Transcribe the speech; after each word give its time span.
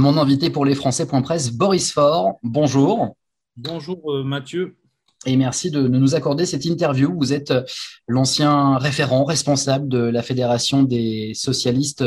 Mon 0.00 0.16
invité 0.16 0.48
pour 0.48 0.64
les 0.64 0.74
Français.presse, 0.74 1.52
Boris 1.52 1.92
Faure. 1.92 2.38
Bonjour. 2.42 3.16
Bonjour 3.58 4.10
euh, 4.10 4.24
Mathieu. 4.24 4.78
Et 5.26 5.36
merci 5.36 5.70
de, 5.70 5.86
nous 5.88 6.14
accorder 6.14 6.46
cette 6.46 6.64
interview. 6.64 7.14
Vous 7.14 7.34
êtes 7.34 7.50
euh, 7.50 7.64
l'ancien 8.08 8.78
référent 8.78 9.24
responsable 9.24 9.88
de 9.88 9.98
la 9.98 10.22
Fédération 10.22 10.84
des 10.84 11.32
socialistes 11.34 12.02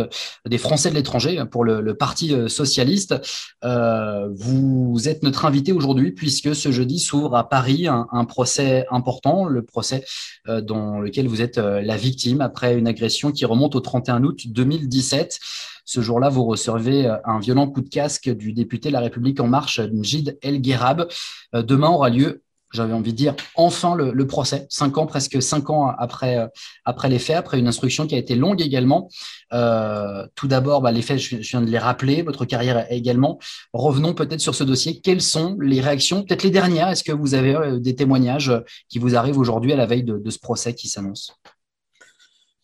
des 0.47 0.57
Français 0.57 0.89
de 0.89 0.95
l'étranger 0.95 1.43
pour 1.51 1.63
le, 1.63 1.93
Parti 1.93 2.33
euh, 2.33 2.47
socialiste. 2.47 3.13
vous 3.61 5.07
êtes 5.07 5.21
notre 5.21 5.45
invité 5.45 5.71
aujourd'hui 5.71 6.13
puisque 6.13 6.55
ce 6.55 6.71
jeudi 6.71 6.97
s'ouvre 6.97 7.35
à 7.35 7.47
Paris 7.47 7.87
un, 7.87 8.07
un, 8.11 8.25
procès 8.25 8.87
important, 8.89 9.45
le 9.45 9.63
procès 9.63 10.03
dans 10.47 10.99
lequel 10.99 11.27
vous 11.27 11.43
êtes 11.43 11.57
la 11.57 11.95
victime 11.95 12.41
après 12.41 12.75
une 12.75 12.87
agression 12.87 13.31
qui 13.31 13.45
remonte 13.45 13.75
au 13.75 13.81
31 13.81 14.23
août 14.23 14.47
2017. 14.47 15.39
Ce 15.85 16.01
jour-là, 16.01 16.29
vous 16.29 16.45
recevez 16.45 17.07
euh, 17.07 17.17
un 17.25 17.39
violent 17.39 17.67
coup 17.67 17.81
de 17.81 17.89
casque 17.89 18.29
du 18.29 18.53
député 18.53 18.89
La 18.89 18.99
République 18.99 19.39
En 19.39 19.47
Marche, 19.47 19.79
Mjid 19.79 20.37
El 20.41 20.61
Guerab. 20.61 21.07
Euh, 21.55 21.63
demain 21.63 21.89
aura 21.89 22.09
lieu 22.09 22.41
j'avais 22.75 22.93
envie 22.93 23.11
de 23.11 23.17
dire, 23.17 23.35
enfin 23.53 23.93
le, 23.93 24.25
procès, 24.25 24.65
cinq 24.67 24.97
ans, 24.97 25.05
presque 25.05 25.39
cinq 25.43 25.69
ans 25.69 25.93
après, 25.95 26.39
euh, 26.39 26.47
après 26.85 27.07
les 27.07 27.19
faits, 27.19 27.35
après 27.35 27.59
une 27.59 27.67
instruction 27.67 28.07
qui 28.07 28.15
a 28.15 28.17
été 28.17 28.33
longue 28.33 28.63
également. 28.63 29.09
tout 30.33 30.47
d'abord, 30.47 30.81
bah, 30.81 30.91
les 30.91 31.03
faits, 31.03 31.19
je, 31.19 31.35
viens 31.35 31.61
de 31.61 31.69
les 31.69 31.77
rappeler, 31.77 32.23
votre 32.23 32.45
carrière 32.45 32.87
également. 32.91 33.37
Revenons 33.73 34.15
peut-être 34.15 34.41
sur 34.41 34.55
ce 34.55 34.63
dossier. 34.63 35.01
Quelles 35.01 35.21
sont 35.21 35.55
les 35.61 35.81
réactions, 35.81 36.23
peut-être 36.23 36.41
les 36.41 36.49
dernières? 36.49 36.87
Est-ce 36.87 37.03
que 37.03 37.11
vous 37.11 37.35
avez 37.35 37.79
des 37.79 37.93
témoignages 37.95 38.51
qui 38.89 38.97
vous 38.97 39.15
arrivent 39.15 39.37
aujourd'hui 39.37 39.71
à 39.71 39.75
la 39.75 39.85
veille 39.85 40.03
de 40.03 40.29
ce 40.31 40.39
procès 40.39 40.73
qui 40.73 40.87
s'annonce? 40.87 41.31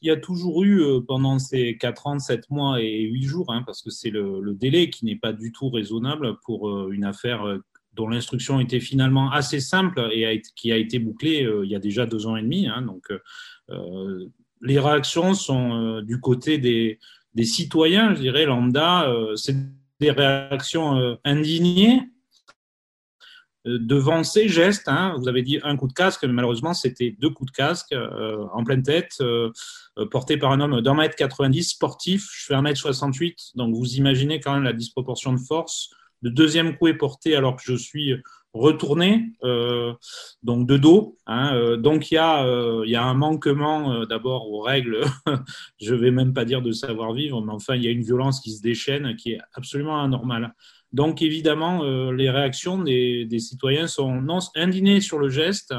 Y 0.07 0.11
a 0.11 0.17
toujours 0.17 0.63
eu 0.63 0.81
euh, 0.81 1.01
pendant 1.01 1.39
ces 1.39 1.77
4 1.77 2.07
ans, 2.07 2.19
7 2.19 2.49
mois 2.49 2.81
et 2.81 3.01
8 3.01 3.23
jours, 3.23 3.51
hein, 3.51 3.63
parce 3.65 3.81
que 3.81 3.89
c'est 3.89 4.09
le, 4.09 4.53
délai 4.53 4.89
qui 4.89 5.05
n'est 5.05 5.15
pas 5.15 5.33
du 5.33 5.51
tout 5.51 5.69
raisonnable 5.69 6.37
pour 6.43 6.69
euh, 6.69 6.91
une 6.91 7.03
affaire 7.03 7.43
euh, 7.45 7.57
dont 7.93 8.07
l'instruction 8.07 8.59
était 8.59 8.79
finalement 8.79 9.31
assez 9.31 9.59
simple 9.59 10.09
et 10.11 10.41
qui 10.55 10.71
a 10.71 10.77
été 10.77 10.99
bouclée 10.99 11.45
il 11.63 11.69
y 11.69 11.75
a 11.75 11.79
déjà 11.79 12.05
deux 12.05 12.27
ans 12.27 12.37
et 12.37 12.41
demi. 12.41 12.67
Hein, 12.67 12.83
donc, 12.83 13.09
les 14.61 14.79
réactions 14.79 15.33
sont 15.33 15.99
du 16.01 16.21
côté 16.21 16.59
des, 16.59 16.99
citoyens, 17.43 18.13
je 18.13 18.21
dirais, 18.21 18.45
lambda. 18.45 19.11
c'est 19.35 19.55
des 19.99 20.11
réactions 20.11 21.17
indignées 21.25 22.03
devant 23.65 24.23
ces 24.23 24.47
gestes, 24.47 24.87
hein, 24.87 25.15
vous 25.17 25.27
avez 25.27 25.41
dit 25.41 25.59
un 25.63 25.75
coup 25.75 25.87
de 25.87 25.93
casque, 25.93 26.23
mais 26.23 26.31
malheureusement 26.31 26.73
c'était 26.73 27.17
deux 27.19 27.31
coups 27.31 27.51
de 27.51 27.55
casque 27.55 27.93
en 28.53 28.63
pleine 28.63 28.83
tête, 28.83 29.17
euh, 29.99 30.05
portés 30.05 30.37
par 30.37 30.51
un 30.51 30.59
homme 30.59 30.81
d'un 30.81 30.95
mètre 30.95 31.15
90, 31.15 31.63
sportif, 31.63 32.27
je 32.33 32.45
fais 32.45 32.53
un 32.55 32.61
mètre 32.61 32.79
68, 32.79 33.51
donc 33.55 33.75
vous 33.75 33.95
imaginez 33.95 34.39
quand 34.39 34.53
même 34.53 34.63
la 34.63 34.73
disproportion 34.73 35.33
de 35.33 35.39
force. 35.39 35.89
Le 36.21 36.31
deuxième 36.31 36.77
coup 36.77 36.87
est 36.87 36.95
porté 36.97 37.35
alors 37.35 37.55
que 37.55 37.63
je 37.63 37.75
suis 37.75 38.13
retourné, 38.53 39.31
donc 40.43 40.67
de 40.67 40.75
dos. 40.75 41.17
Hein, 41.27 41.77
donc 41.77 42.11
il 42.11 42.15
y, 42.15 42.17
a, 42.17 43.03
un 43.03 43.13
manquement 43.13 44.05
d'abord 44.05 44.51
aux 44.51 44.59
règles, 44.59 44.99
je 45.81 45.95
vais 45.95 46.11
même 46.11 46.33
pas 46.33 46.43
dire 46.43 46.61
de 46.61 46.73
savoir 46.73 47.13
vivre, 47.13 47.41
mais 47.41 47.53
enfin 47.53 47.75
il 47.75 47.85
y 47.85 47.87
a 47.87 47.91
une 47.91 48.01
violence 48.01 48.41
qui 48.41 48.51
se 48.51 48.61
déchaîne 48.61 49.15
qui 49.15 49.31
est 49.31 49.39
absolument 49.53 50.03
anormale. 50.03 50.53
Donc 50.91 51.21
évidemment, 51.21 51.83
euh, 51.83 52.11
les 52.11 52.29
réactions 52.29 52.81
des, 52.81 53.27
citoyens 53.39 53.87
sont 53.87 54.21
non, 54.21 54.39
indignées 54.55 55.01
sur 55.01 55.19
le 55.19 55.29
geste, 55.29 55.73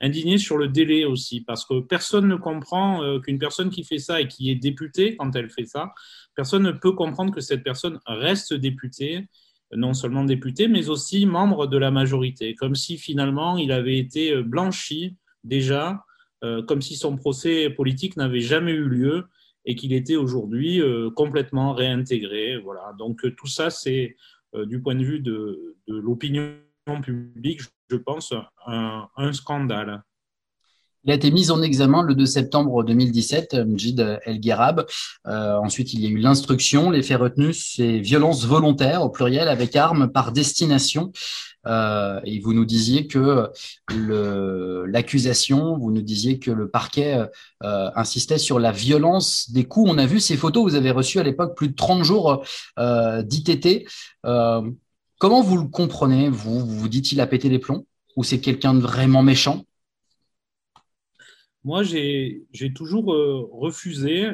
indignées 0.00 0.38
sur 0.38 0.58
le 0.58 0.68
délai 0.68 1.04
aussi, 1.04 1.40
parce 1.40 1.64
que 1.64 1.80
personne 1.80 2.28
ne 2.28 2.36
comprend 2.36 3.02
euh, 3.02 3.18
qu'une 3.18 3.38
personne 3.38 3.70
qui 3.70 3.84
fait 3.84 3.98
ça 3.98 4.20
et 4.20 4.28
qui 4.28 4.50
est 4.50 4.56
députée 4.56 5.16
quand 5.16 5.34
elle 5.36 5.50
fait 5.50 5.64
ça, 5.64 5.92
personne 6.34 6.62
ne 6.62 6.72
peut 6.72 6.92
comprendre 6.92 7.32
que 7.32 7.40
cette 7.40 7.62
personne 7.62 7.98
reste 8.06 8.54
députée, 8.54 9.26
non 9.72 9.94
seulement 9.94 10.24
députée, 10.24 10.68
mais 10.68 10.88
aussi 10.88 11.26
membre 11.26 11.66
de 11.66 11.78
la 11.78 11.90
majorité, 11.90 12.54
comme 12.54 12.74
si 12.74 12.98
finalement 12.98 13.56
il 13.56 13.72
avait 13.72 13.98
été 13.98 14.32
euh, 14.32 14.42
blanchi 14.42 15.16
déjà, 15.44 16.02
comme 16.68 16.82
si 16.82 16.94
son 16.94 17.16
procès 17.16 17.70
politique 17.70 18.16
n'avait 18.16 18.40
jamais 18.40 18.70
eu 18.70 18.84
lieu 18.84 19.24
et 19.64 19.74
qu'il 19.74 19.92
était 19.92 20.14
aujourd'hui 20.14 20.80
complètement 21.16 21.72
réintégré. 21.72 22.56
Voilà. 22.58 22.92
Donc 22.98 23.22
tout 23.36 23.48
ça, 23.48 23.70
c'est 23.70 24.14
euh, 24.56 24.66
du 24.66 24.80
point 24.80 24.94
de 24.94 25.04
vue 25.04 25.20
de, 25.20 25.76
l'opinion 25.86 26.54
publique, 26.94 27.60
je 27.90 27.96
pense, 27.96 28.32
un, 28.66 29.32
scandale. 29.32 30.02
Il 31.04 31.12
a 31.12 31.14
été 31.14 31.30
mis 31.30 31.52
en 31.52 31.62
examen 31.62 32.02
le 32.02 32.16
2 32.16 32.26
septembre 32.26 32.82
2017, 32.82 33.54
Mjid 33.66 34.18
El 34.24 34.40
Gherab. 34.40 34.86
Euh, 35.28 35.56
ensuite, 35.58 35.92
il 35.92 36.00
y 36.00 36.06
a 36.06 36.08
eu 36.08 36.18
l'instruction. 36.18 36.90
Les 36.90 37.02
faits 37.02 37.20
retenus, 37.20 37.74
c'est 37.76 38.00
violence 38.00 38.44
volontaire 38.44 39.02
au 39.02 39.08
pluriel 39.08 39.46
avec 39.46 39.76
armes 39.76 40.10
par 40.10 40.32
destination. 40.32 41.12
Euh, 41.66 42.20
et 42.24 42.40
vous 42.40 42.52
nous 42.52 42.64
disiez 42.64 43.06
que 43.06 43.50
l'accusation, 44.86 45.78
vous 45.78 45.92
nous 45.92 46.02
disiez 46.02 46.38
que 46.38 46.50
le 46.50 46.68
parquet 46.68 47.20
euh, 47.62 47.90
insistait 47.94 48.38
sur 48.38 48.58
la 48.58 48.72
violence 48.72 49.50
des 49.50 49.64
coups. 49.64 49.90
On 49.90 49.98
a 49.98 50.06
vu 50.06 50.20
ces 50.20 50.36
photos, 50.36 50.64
vous 50.64 50.76
avez 50.76 50.90
reçu 50.90 51.18
à 51.18 51.22
l'époque 51.22 51.56
plus 51.56 51.68
de 51.68 51.74
30 51.74 52.02
jours 52.04 52.44
euh, 52.78 53.22
d'ITT. 53.22 53.86
Comment 55.18 55.42
vous 55.42 55.56
le 55.56 55.68
comprenez 55.68 56.28
Vous? 56.28 56.60
Vous, 56.60 56.88
dites 56.88 57.12
il 57.12 57.20
a 57.20 57.26
pété 57.26 57.48
les 57.48 57.58
plombs? 57.58 57.86
Ou 58.16 58.24
c'est 58.24 58.40
quelqu'un 58.40 58.74
de 58.74 58.80
vraiment 58.80 59.22
méchant? 59.22 59.64
Moi, 61.64 61.82
j'ai 61.82 62.46
toujours 62.74 63.06
refusé, 63.06 64.30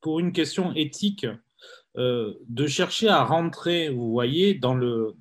pour 0.00 0.20
une 0.20 0.32
question 0.32 0.72
éthique, 0.74 1.26
de 1.96 2.66
chercher 2.66 3.08
à 3.08 3.24
rentrer, 3.24 3.88
vous 3.88 4.10
voyez, 4.10 4.54
dans 4.54 4.74
le, 4.74 5.16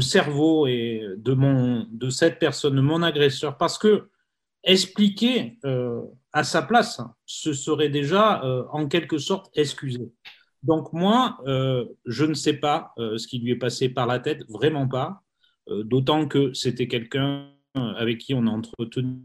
cerveau 0.00 0.66
de, 0.68 2.10
cette 2.10 2.38
personne, 2.38 2.76
de 2.76 2.80
mon 2.80 3.02
agresseur, 3.02 3.58
parce 3.58 3.76
que 3.76 4.08
expliquer 4.64 5.58
euh, 5.64 6.02
à 6.32 6.44
sa 6.44 6.62
place, 6.62 7.00
ce 7.26 7.52
serait 7.52 7.88
déjà 7.88 8.44
euh, 8.44 8.64
en 8.70 8.88
quelque 8.88 9.18
sorte 9.18 9.50
excuser. 9.54 10.12
Donc 10.62 10.92
moi, 10.92 11.38
euh, 11.46 11.86
je 12.04 12.24
ne 12.24 12.34
sais 12.34 12.54
pas 12.54 12.92
ce 12.96 13.26
qui 13.26 13.38
lui 13.38 13.52
est 13.52 13.56
passé 13.56 13.88
par 13.88 14.06
la 14.06 14.18
tête, 14.18 14.44
vraiment 14.48 14.86
pas, 14.86 15.22
d'autant 15.68 16.26
que 16.26 16.52
c'était 16.52 16.88
quelqu'un 16.88 17.48
avec 17.74 18.18
qui 18.18 18.34
on 18.34 18.46
a 18.46 18.50
entretenu 18.50 19.22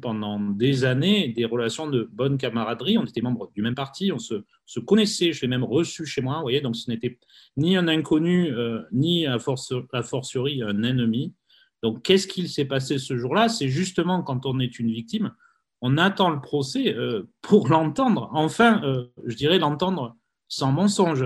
pendant 0.00 0.38
des 0.38 0.84
années 0.84 1.28
des 1.28 1.44
relations 1.44 1.88
de 1.88 2.08
bonne 2.12 2.38
camaraderie. 2.38 2.98
On 2.98 3.04
était 3.04 3.20
membres 3.20 3.50
du 3.54 3.62
même 3.62 3.74
parti, 3.74 4.12
on 4.12 4.18
se, 4.18 4.44
connaissait. 4.80 5.32
Je 5.32 5.42
l'ai 5.42 5.48
même 5.48 5.64
reçu 5.64 6.06
chez 6.06 6.20
moi, 6.20 6.36
vous 6.36 6.42
voyez, 6.42 6.60
donc 6.60 6.76
ce 6.76 6.90
n'était 6.90 7.18
ni 7.56 7.76
un 7.76 7.88
inconnu, 7.88 8.52
euh, 8.52 8.82
ni 8.92 9.26
à, 9.26 9.38
force, 9.38 9.72
à 9.92 10.02
fortiori 10.02 10.62
un 10.62 10.82
ennemi. 10.82 11.34
Donc 11.82 12.02
qu'est-ce 12.02 12.26
qu'il 12.26 12.48
s'est 12.48 12.64
passé 12.64 12.98
ce 12.98 13.16
jour-là? 13.16 13.48
C'est 13.48 13.68
justement 13.68 14.22
quand 14.22 14.46
on 14.46 14.60
est 14.60 14.78
une 14.78 14.90
victime, 14.90 15.32
on 15.80 15.98
attend 15.98 16.30
le 16.30 16.40
procès 16.40 16.94
euh, 16.94 17.24
pour 17.42 17.68
l'entendre. 17.68 18.30
Enfin, 18.32 18.82
euh, 18.84 19.06
je 19.26 19.36
dirais 19.36 19.58
l'entendre 19.58 20.16
sans 20.56 20.72
mensonge, 20.72 21.24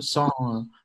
sans 0.00 0.30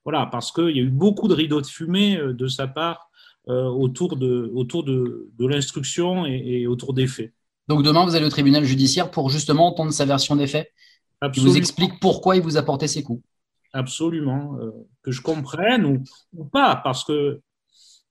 voilà, 0.04 0.26
parce 0.26 0.52
qu'il 0.52 0.76
y 0.76 0.80
a 0.80 0.84
eu 0.84 0.90
beaucoup 0.90 1.28
de 1.28 1.34
rideaux 1.34 1.62
de 1.62 1.66
fumée 1.66 2.18
de 2.18 2.48
sa 2.48 2.68
part 2.68 3.10
euh, 3.48 3.66
autour 3.66 4.18
de, 4.18 4.52
autour 4.56 4.84
de, 4.84 5.30
de 5.38 5.46
l'instruction 5.46 6.26
et, 6.26 6.66
autour 6.66 6.96
des 6.96 7.06
faits. 7.06 7.32
Donc 7.68 7.84
demain, 7.84 8.04
vous 8.04 8.16
allez 8.16 8.26
au 8.26 8.30
tribunal 8.30 8.64
judiciaire 8.64 9.12
pour 9.12 9.30
justement 9.30 9.68
entendre 9.68 9.92
sa 9.92 10.06
version 10.06 10.36
des 10.36 10.48
faits 10.48 10.72
Absolument. 11.22 11.52
vous 11.52 11.58
explique 11.60 12.00
pourquoi 12.00 12.38
il 12.38 12.42
vous 12.42 12.58
a 12.58 12.64
porté 12.64 12.88
ces 12.88 13.04
coups. 13.04 13.24
Absolument. 13.72 14.58
Euh, 14.60 14.72
que 15.04 15.12
je 15.12 15.22
comprenne 15.22 15.86
ou, 15.86 16.04
ou, 16.34 16.46
pas, 16.46 16.76
parce 16.84 17.04
que 17.04 17.40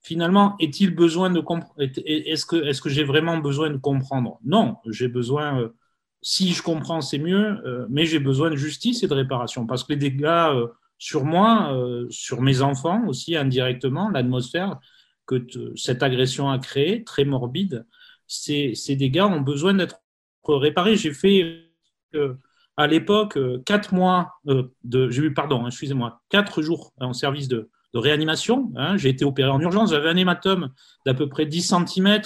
finalement, 0.03 0.55
est-il 0.61 0.95
besoin 0.95 1.31
de 1.31 1.41
comprendre 1.41 1.75
Est-ce 1.81 2.47
que, 2.47 2.55
est 2.55 2.81
que 2.81 2.89
j'ai 2.89 3.03
vraiment 3.03 3.39
besoin 3.39 3.71
de 3.71 3.77
comprendre? 3.77 4.39
Non, 4.45 4.77
j'ai 4.89 5.09
besoin. 5.09 5.69
Euh, 6.25 6.27
si 6.27 6.53
je 6.53 6.62
comprends, 6.62 7.01
c'est 7.01 7.19
mieux, 7.19 7.87
mais 7.91 8.07
j'ai 8.07 8.19
besoin 8.19 8.51
de 8.51 8.57
justice 8.57 9.03
et 9.03 9.09
de 9.09 9.15
réparation. 9.15 9.67
Parce 9.67 9.85
que 9.85 9.93
les 9.93 9.99
dégâts 9.99 10.49
sur 10.99 11.25
moi, 11.25 11.77
sur 12.09 12.41
mes 12.41 12.63
enfants 12.63 13.07
aussi 13.07 13.37
indirectement, 13.37 14.09
l'atmosphère, 14.09 14.78
que 15.27 15.47
cette 15.77 16.03
agression 16.03 16.51
a 16.51 16.59
créé, 16.59 17.04
très 17.04 17.25
morbide, 17.25 17.87
ces, 18.27 18.75
dégâts 18.97 19.22
ont 19.22 19.41
besoin 19.41 19.75
d'être 19.75 20.01
réparés. 20.47 20.97
J'ai 20.97 21.13
fait 21.13 21.71
euh, 22.15 22.34
à 22.77 22.87
l'époque 22.87 23.37
euh, 23.37 23.63
quatre 23.65 23.95
mois 23.95 24.33
euh, 24.48 24.65
de, 24.83 25.10
j'ai 25.10 25.22
eu 25.22 25.34
pardon, 25.34 25.66
excusez-moi, 25.66 26.22
quatre 26.28 26.63
jours 26.63 26.93
en 27.01 27.13
service 27.13 27.48
de, 27.48 27.71
de 27.95 27.98
réanimation. 27.98 28.72
Hein. 28.77 28.97
j'ai 28.97 29.10
été 29.10 29.25
opéré 29.25 29.51
en 29.51 29.60
urgence. 29.60 29.91
J'avais 29.91 30.09
un 30.09 30.16
hématome 30.16 30.71
d'à 31.07 31.15
peu 31.15 31.28
près 31.28 31.47
10 31.47 31.75
cm 31.87 32.21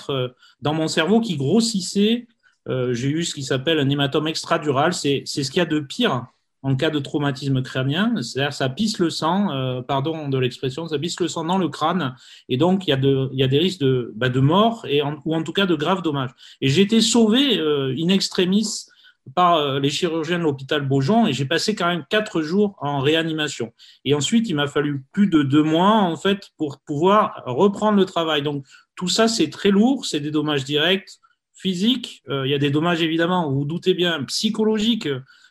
dans 0.61 0.75
mon 0.75 0.88
cerveau 0.88 1.20
qui 1.20 1.37
grossissait. 1.37 2.26
J'ai 2.69 3.09
eu 3.09 3.25
ce 3.25 3.35
qui 3.35 3.43
s'appelle 3.43 3.79
un 3.79 3.88
hématome 3.88 4.29
extradural. 4.29 4.93
C'est, 4.93 5.23
c'est 5.26 5.43
ce 5.43 5.50
qu'il 5.50 5.59
y 5.59 5.62
a 5.62 5.67
de 5.67 5.81
pire 5.81 6.26
en 6.62 6.76
cas 6.76 6.91
de 6.91 6.99
traumatisme 6.99 7.62
crânien, 7.62 8.20
c'est-à-dire 8.23 8.53
ça 8.53 8.69
pisse 8.69 8.99
le 8.99 9.11
sang, 9.11 9.50
euh, 9.53 9.81
pardon 9.81 10.29
de 10.29 10.38
l'expression, 10.38 10.88
ça 10.88 10.99
pisse 10.99 11.20
le 11.20 11.29
sang 11.29 11.44
dans 11.44 11.59
le 11.59 11.69
crâne, 11.69 12.17
et 12.49 12.56
donc 12.56 12.87
il 12.87 12.91
y 12.91 12.93
a, 12.93 12.97
de, 12.97 13.29
il 13.32 13.38
y 13.38 13.44
a 13.44 13.49
des 13.49 13.59
risques 13.59 13.81
de, 13.81 14.12
bah, 14.17 14.29
de 14.29 14.41
mort 14.41 14.85
et 14.88 15.00
ou 15.03 15.35
en 15.35 15.43
tout 15.43 15.53
cas 15.53 15.67
de 15.67 15.75
graves 15.75 16.03
dommages. 16.03 16.31
Et 16.61 16.69
j'ai 16.69 16.82
été 16.82 17.00
sauvé 17.00 17.59
euh, 17.59 17.94
in 17.97 18.09
extremis 18.09 18.87
par 19.35 19.79
les 19.79 19.91
chirurgiens 19.91 20.38
de 20.38 20.44
l'hôpital 20.44 20.88
Beaujon 20.88 21.26
et 21.26 21.35
j'ai 21.35 21.44
passé 21.44 21.75
quand 21.75 21.87
même 21.87 22.05
quatre 22.09 22.41
jours 22.41 22.76
en 22.81 23.00
réanimation. 23.00 23.75
Et 24.06 24.15
ensuite, 24.15 24.49
il 24.49 24.55
m'a 24.55 24.67
fallu 24.67 25.05
plus 25.12 25.29
de 25.29 25.43
deux 25.43 25.62
mois 25.62 25.97
en 25.97 26.17
fait 26.17 26.49
pour 26.56 26.79
pouvoir 26.81 27.43
reprendre 27.44 27.99
le 27.99 28.06
travail. 28.06 28.41
Donc 28.41 28.65
tout 28.97 29.09
ça, 29.09 29.29
c'est 29.29 29.50
très 29.50 29.70
lourd, 29.70 30.06
c'est 30.06 30.20
des 30.20 30.31
dommages 30.31 30.65
directs 30.65 31.19
physiques. 31.60 32.22
il 32.28 32.49
y 32.49 32.55
a 32.55 32.58
des 32.58 32.70
dommages 32.70 33.02
évidemment, 33.02 33.50
vous 33.50 33.60
vous 33.60 33.64
doutez 33.64 33.94
bien, 33.94 34.22
psychologiques. 34.25 35.08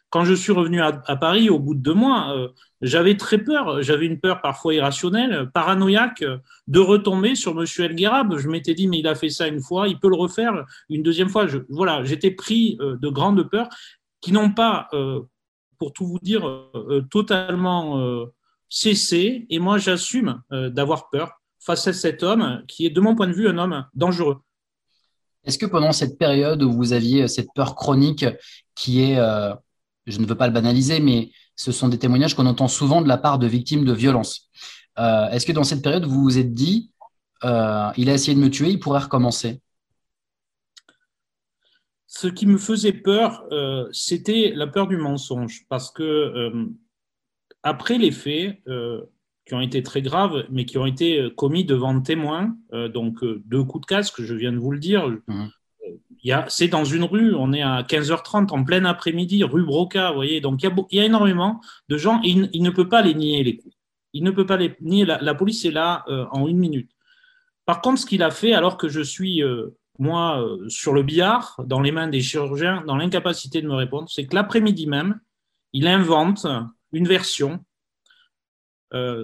Quand 0.09 0.23
je 0.23 0.33
suis 0.33 0.53
revenu 0.53 0.81
à, 0.81 0.93
Paris 1.17 1.49
au 1.49 1.59
bout 1.59 1.75
de 1.75 1.81
deux 1.81 1.93
mois, 1.93 2.51
j'avais 2.81 3.17
très 3.17 3.39
peur, 3.39 3.81
j'avais 3.81 4.05
une 4.05 4.19
peur 4.19 4.41
parfois 4.41 4.73
irrationnelle, 4.73 5.49
paranoïaque, 5.53 6.23
de 6.67 6.79
retomber 6.79 7.35
sur 7.35 7.59
M. 7.59 7.65
Elguerab. 7.79 8.37
Je 8.37 8.49
m'étais 8.49 8.75
dit, 8.75 8.87
mais 8.87 8.99
il 8.99 9.07
a 9.07 9.15
fait 9.15 9.29
ça 9.29 9.47
une 9.47 9.61
fois, 9.61 9.87
il 9.87 9.99
peut 9.99 10.09
le 10.09 10.15
refaire 10.15 10.65
une 10.89 11.01
deuxième 11.01 11.29
fois. 11.29 11.47
Voilà, 11.69 12.03
j'étais 12.03 12.31
pris 12.31 12.77
euh, 12.81 12.95
de 12.97 13.09
grandes 13.09 13.49
peurs 13.49 13.69
qui 14.21 14.31
n'ont 14.31 14.51
pas, 14.51 14.87
euh, 14.93 15.21
pour 15.79 15.93
tout 15.93 16.05
vous 16.05 16.19
dire, 16.19 16.47
euh, 16.47 17.05
totalement 17.09 18.25
cessé. 18.69 19.47
Et 19.49 19.59
moi, 19.59 19.77
j'assume 19.77 20.41
d'avoir 20.51 21.09
peur 21.09 21.31
face 21.59 21.87
à 21.87 21.93
cet 21.93 22.23
homme 22.23 22.63
qui 22.67 22.85
est, 22.85 22.89
de 22.89 23.01
mon 23.01 23.15
point 23.15 23.27
de 23.27 23.33
vue, 23.33 23.47
un 23.47 23.57
homme 23.57 23.85
dangereux. 23.93 24.37
Est-ce 25.47 25.57
que 25.57 25.65
pendant 25.65 25.93
cette 25.93 26.19
période 26.19 26.61
où 26.61 26.71
vous 26.71 26.93
aviez 26.93 27.27
cette 27.27 27.47
peur 27.55 27.75
chronique 27.75 28.25
qui 28.75 29.01
est, 29.01 29.15
je 30.05 30.19
ne 30.19 30.25
veux 30.25 30.35
pas 30.35 30.47
le 30.47 30.53
banaliser, 30.53 30.99
mais 30.99 31.31
ce 31.55 31.71
sont 31.71 31.89
des 31.89 31.97
témoignages 31.97 32.35
qu'on 32.35 32.45
entend 32.45 32.67
souvent 32.67 33.01
de 33.01 33.07
la 33.07 33.17
part 33.17 33.39
de 33.39 33.47
victimes 33.47 33.83
de 33.83 33.91
violences. 33.91 34.49
Euh, 34.99 35.29
est-ce 35.29 35.45
que 35.45 35.51
dans 35.51 35.63
cette 35.63 35.81
période, 35.83 36.05
vous 36.05 36.21
vous 36.21 36.37
êtes 36.37 36.53
dit, 36.53 36.91
euh, 37.43 37.89
il 37.97 38.09
a 38.09 38.13
essayé 38.13 38.35
de 38.35 38.41
me 38.41 38.49
tuer, 38.49 38.69
il 38.69 38.79
pourrait 38.79 39.01
recommencer? 39.01 39.59
Ce 42.05 42.27
qui 42.27 42.45
me 42.45 42.57
faisait 42.57 42.93
peur, 42.93 43.43
euh, 43.51 43.87
c'était 43.91 44.51
la 44.55 44.67
peur 44.67 44.87
du 44.87 44.97
mensonge, 44.97 45.65
parce 45.67 45.91
que 45.91 46.67
après 47.63 47.97
les 47.97 48.11
faits, 48.11 48.61
qui 49.47 49.53
ont 49.53 49.61
été 49.61 49.81
très 49.81 50.01
graves, 50.01 50.45
mais 50.49 50.65
qui 50.65 50.77
ont 50.77 50.85
été 50.85 51.29
commis 51.35 51.63
devant 51.63 51.99
témoins, 52.01 52.55
donc 52.93 53.23
deux 53.23 53.63
coups 53.63 53.81
de 53.81 53.85
casque, 53.87 54.21
je 54.21 54.35
viens 54.35 54.51
de 54.51 54.57
vous 54.57 54.71
le 54.71 54.79
dire, 54.79 55.07
mmh 55.27 55.47
c'est 56.49 56.67
dans 56.67 56.85
une 56.85 57.03
rue, 57.03 57.33
on 57.35 57.53
est 57.53 57.61
à 57.61 57.83
15h30 57.83 58.51
en 58.51 58.63
plein 58.63 58.85
après-midi, 58.85 59.43
rue 59.43 59.63
Broca, 59.63 60.09
vous 60.09 60.15
voyez. 60.15 60.41
Donc 60.41 60.61
il 60.63 60.97
y 60.97 60.99
a, 60.99 61.05
énormément 61.05 61.61
de 61.89 61.97
gens, 61.97 62.21
il, 62.23 62.49
ne 62.61 62.69
peut 62.69 62.89
pas 62.89 63.01
les 63.01 63.13
nier 63.13 63.43
les 63.43 63.57
coups. 63.57 63.75
Il 64.13 64.23
ne 64.23 64.31
peut 64.31 64.45
pas 64.45 64.57
les 64.57 64.75
nier. 64.81 65.05
La, 65.05 65.35
police 65.35 65.65
est 65.65 65.71
là 65.71 66.03
euh, 66.07 66.25
en 66.31 66.47
une 66.47 66.57
minute. 66.57 66.91
Par 67.65 67.81
contre, 67.81 68.01
ce 68.01 68.05
qu'il 68.05 68.23
a 68.23 68.31
fait, 68.31 68.53
alors 68.53 68.77
que 68.77 68.87
je 68.87 69.01
suis 69.01 69.43
euh, 69.43 69.77
moi 69.99 70.41
euh, 70.41 70.67
sur 70.69 70.93
le 70.93 71.03
billard, 71.03 71.59
dans 71.65 71.81
les 71.81 71.91
mains 71.91 72.07
des 72.07 72.21
chirurgiens, 72.21 72.83
dans 72.87 72.95
l'incapacité 72.95 73.61
de 73.61 73.67
me 73.67 73.75
répondre, 73.75 74.09
c'est 74.09 74.25
que 74.25 74.35
l'après-midi 74.35 74.87
même, 74.87 75.19
il 75.73 75.87
invente 75.87 76.47
une 76.93 77.07
version, 77.07 77.59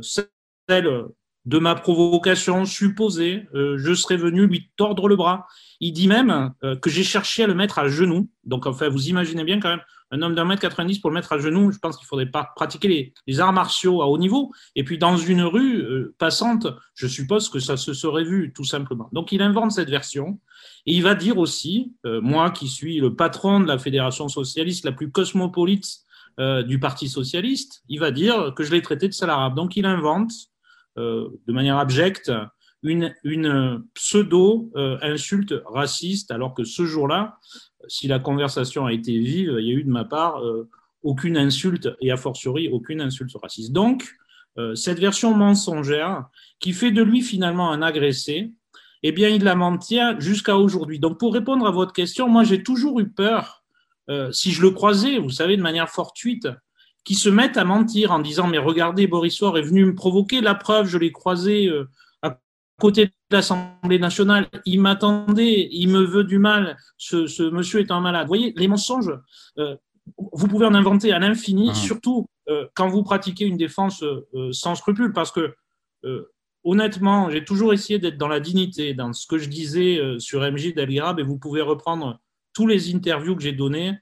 celle 0.01 1.05
de 1.45 1.59
ma 1.59 1.75
provocation 1.75 2.65
supposée, 2.65 3.47
je 3.53 3.93
serais 3.93 4.17
venu 4.17 4.47
lui 4.47 4.71
tordre 4.77 5.07
le 5.07 5.15
bras. 5.15 5.45
Il 5.83 5.91
dit 5.91 6.07
même 6.07 6.53
euh, 6.63 6.77
que 6.77 6.89
j'ai 6.89 7.03
cherché 7.03 7.43
à 7.43 7.47
le 7.47 7.53
mettre 7.53 7.77
à 7.77 7.89
genoux. 7.89 8.29
Donc, 8.45 8.65
enfin, 8.67 8.87
vous 8.87 9.09
imaginez 9.09 9.43
bien 9.43 9.59
quand 9.59 9.67
même 9.67 9.81
un 10.11 10.21
homme 10.21 10.33
d'un 10.33 10.45
mètre 10.45 10.61
90 10.61 10.99
pour 10.99 11.09
le 11.09 11.15
mettre 11.15 11.33
à 11.33 11.39
genoux. 11.39 11.73
Je 11.73 11.79
pense 11.79 11.97
qu'il 11.97 12.07
faudrait 12.07 12.31
pas 12.31 12.51
pratiquer 12.55 13.13
les, 13.27 13.39
arts 13.41 13.51
martiaux 13.51 14.01
à 14.01 14.07
haut 14.07 14.17
niveau. 14.17 14.53
Et 14.77 14.85
puis, 14.85 14.97
dans 14.97 15.17
une 15.17 15.41
rue 15.41 15.81
euh, 15.81 16.15
passante, 16.19 16.67
je 16.95 17.05
suppose 17.05 17.49
que 17.49 17.59
ça 17.59 17.75
se 17.75 17.93
serait 17.93 18.23
vu 18.23 18.53
tout 18.53 18.63
simplement. 18.63 19.09
Donc, 19.11 19.33
il 19.33 19.41
invente 19.41 19.73
cette 19.73 19.89
version. 19.89 20.39
Et 20.85 20.93
il 20.93 21.03
va 21.03 21.15
dire 21.15 21.37
aussi, 21.37 21.93
euh, 22.05 22.21
moi 22.21 22.51
qui 22.51 22.69
suis 22.69 22.99
le 22.99 23.13
patron 23.13 23.59
de 23.59 23.67
la 23.67 23.77
fédération 23.77 24.29
socialiste 24.29 24.85
la 24.85 24.93
plus 24.93 25.11
cosmopolite 25.11 26.05
du 26.37 26.79
Parti 26.79 27.09
socialiste, 27.09 27.83
il 27.89 27.99
va 27.99 28.11
dire 28.11 28.53
que 28.55 28.63
je 28.63 28.71
l'ai 28.71 28.81
traité 28.81 29.07
de 29.07 29.13
sale 29.13 29.29
arabe. 29.29 29.55
Donc, 29.55 29.75
il 29.75 29.85
invente 29.85 30.31
de 30.97 31.51
manière 31.51 31.77
abjecte 31.77 32.31
une, 32.83 33.83
pseudo-insulte 33.93 35.55
raciste, 35.65 36.31
alors 36.31 36.53
que 36.53 36.63
ce 36.63 36.85
jour-là, 36.85 37.37
si 37.87 38.07
la 38.07 38.19
conversation 38.19 38.85
a 38.85 38.93
été 38.93 39.17
vive, 39.17 39.55
il 39.59 39.65
y 39.65 39.71
a 39.71 39.73
eu 39.73 39.83
de 39.83 39.89
ma 39.89 40.05
part 40.05 40.43
euh, 40.43 40.69
aucune 41.01 41.37
insulte 41.37 41.89
et 42.01 42.11
a 42.11 42.17
fortiori 42.17 42.69
aucune 42.69 43.01
insulte 43.01 43.35
raciste. 43.41 43.71
Donc, 43.71 44.15
euh, 44.57 44.75
cette 44.75 44.99
version 44.99 45.33
mensongère 45.33 46.25
qui 46.59 46.73
fait 46.73 46.91
de 46.91 47.01
lui 47.01 47.21
finalement 47.21 47.71
un 47.71 47.81
agressé, 47.81 48.51
eh 49.01 49.11
bien, 49.11 49.29
il 49.29 49.43
la 49.43 49.55
maintient 49.55 50.17
jusqu'à 50.19 50.57
aujourd'hui. 50.57 50.99
Donc, 50.99 51.19
pour 51.19 51.33
répondre 51.33 51.65
à 51.67 51.71
votre 51.71 51.93
question, 51.93 52.29
moi, 52.29 52.43
j'ai 52.43 52.63
toujours 52.63 52.99
eu 52.99 53.09
peur, 53.09 53.62
euh, 54.09 54.31
si 54.31 54.51
je 54.51 54.61
le 54.61 54.71
croisais, 54.71 55.17
vous 55.17 55.29
savez, 55.29 55.57
de 55.57 55.61
manière 55.61 55.89
fortuite, 55.89 56.47
qui 57.03 57.15
se 57.15 57.29
mettent 57.29 57.57
à 57.57 57.65
mentir 57.65 58.11
en 58.11 58.19
disant 58.19 58.47
Mais 58.47 58.57
regardez, 58.57 59.07
Boris 59.07 59.33
Soir 59.33 59.57
est 59.57 59.61
venu 59.61 59.85
me 59.85 59.95
provoquer, 59.95 60.41
la 60.41 60.55
preuve, 60.55 60.87
je 60.87 60.97
l'ai 60.97 61.11
croisé 61.11 61.69
côté 62.79 63.05
de 63.05 63.11
l'Assemblée 63.31 63.99
nationale, 63.99 64.49
il 64.65 64.81
m'attendait, 64.81 65.69
il 65.71 65.89
me 65.89 66.01
veut 66.01 66.23
du 66.23 66.39
mal, 66.39 66.77
ce, 66.97 67.49
monsieur 67.49 67.79
est 67.79 67.91
un 67.91 68.01
malade. 68.01 68.23
Vous 68.23 68.29
voyez, 68.29 68.53
les 68.55 68.67
mensonges, 68.67 69.11
euh, 69.57 69.75
vous 70.17 70.47
pouvez 70.47 70.65
en 70.65 70.73
inventer 70.73 71.13
à 71.13 71.19
l'infini, 71.19 71.69
ah. 71.71 71.75
surtout 71.75 72.27
euh, 72.49 72.67
quand 72.73 72.89
vous 72.89 73.03
pratiquez 73.03 73.45
une 73.45 73.57
défense 73.57 74.03
euh, 74.03 74.51
sans 74.51 74.75
scrupule, 74.75 75.13
parce 75.13 75.31
que 75.31 75.55
honnêtement, 76.65 77.29
j'ai 77.29 77.45
toujours 77.45 77.73
essayé 77.73 77.97
d'être 77.97 78.17
dans 78.17 78.27
la 78.27 78.41
dignité, 78.41 78.93
dans 78.93 79.13
ce 79.13 79.25
que 79.25 79.37
je 79.37 79.47
disais 79.47 80.01
sur 80.19 80.41
MJ 80.41 80.73
d'Alirab, 80.73 81.17
et 81.17 81.23
vous 81.23 81.37
pouvez 81.37 81.61
reprendre 81.61 82.19
tous 82.53 82.67
les 82.67 82.93
interviews 82.93 83.35
que 83.35 83.43
j'ai 83.43 83.51
données. 83.51 83.97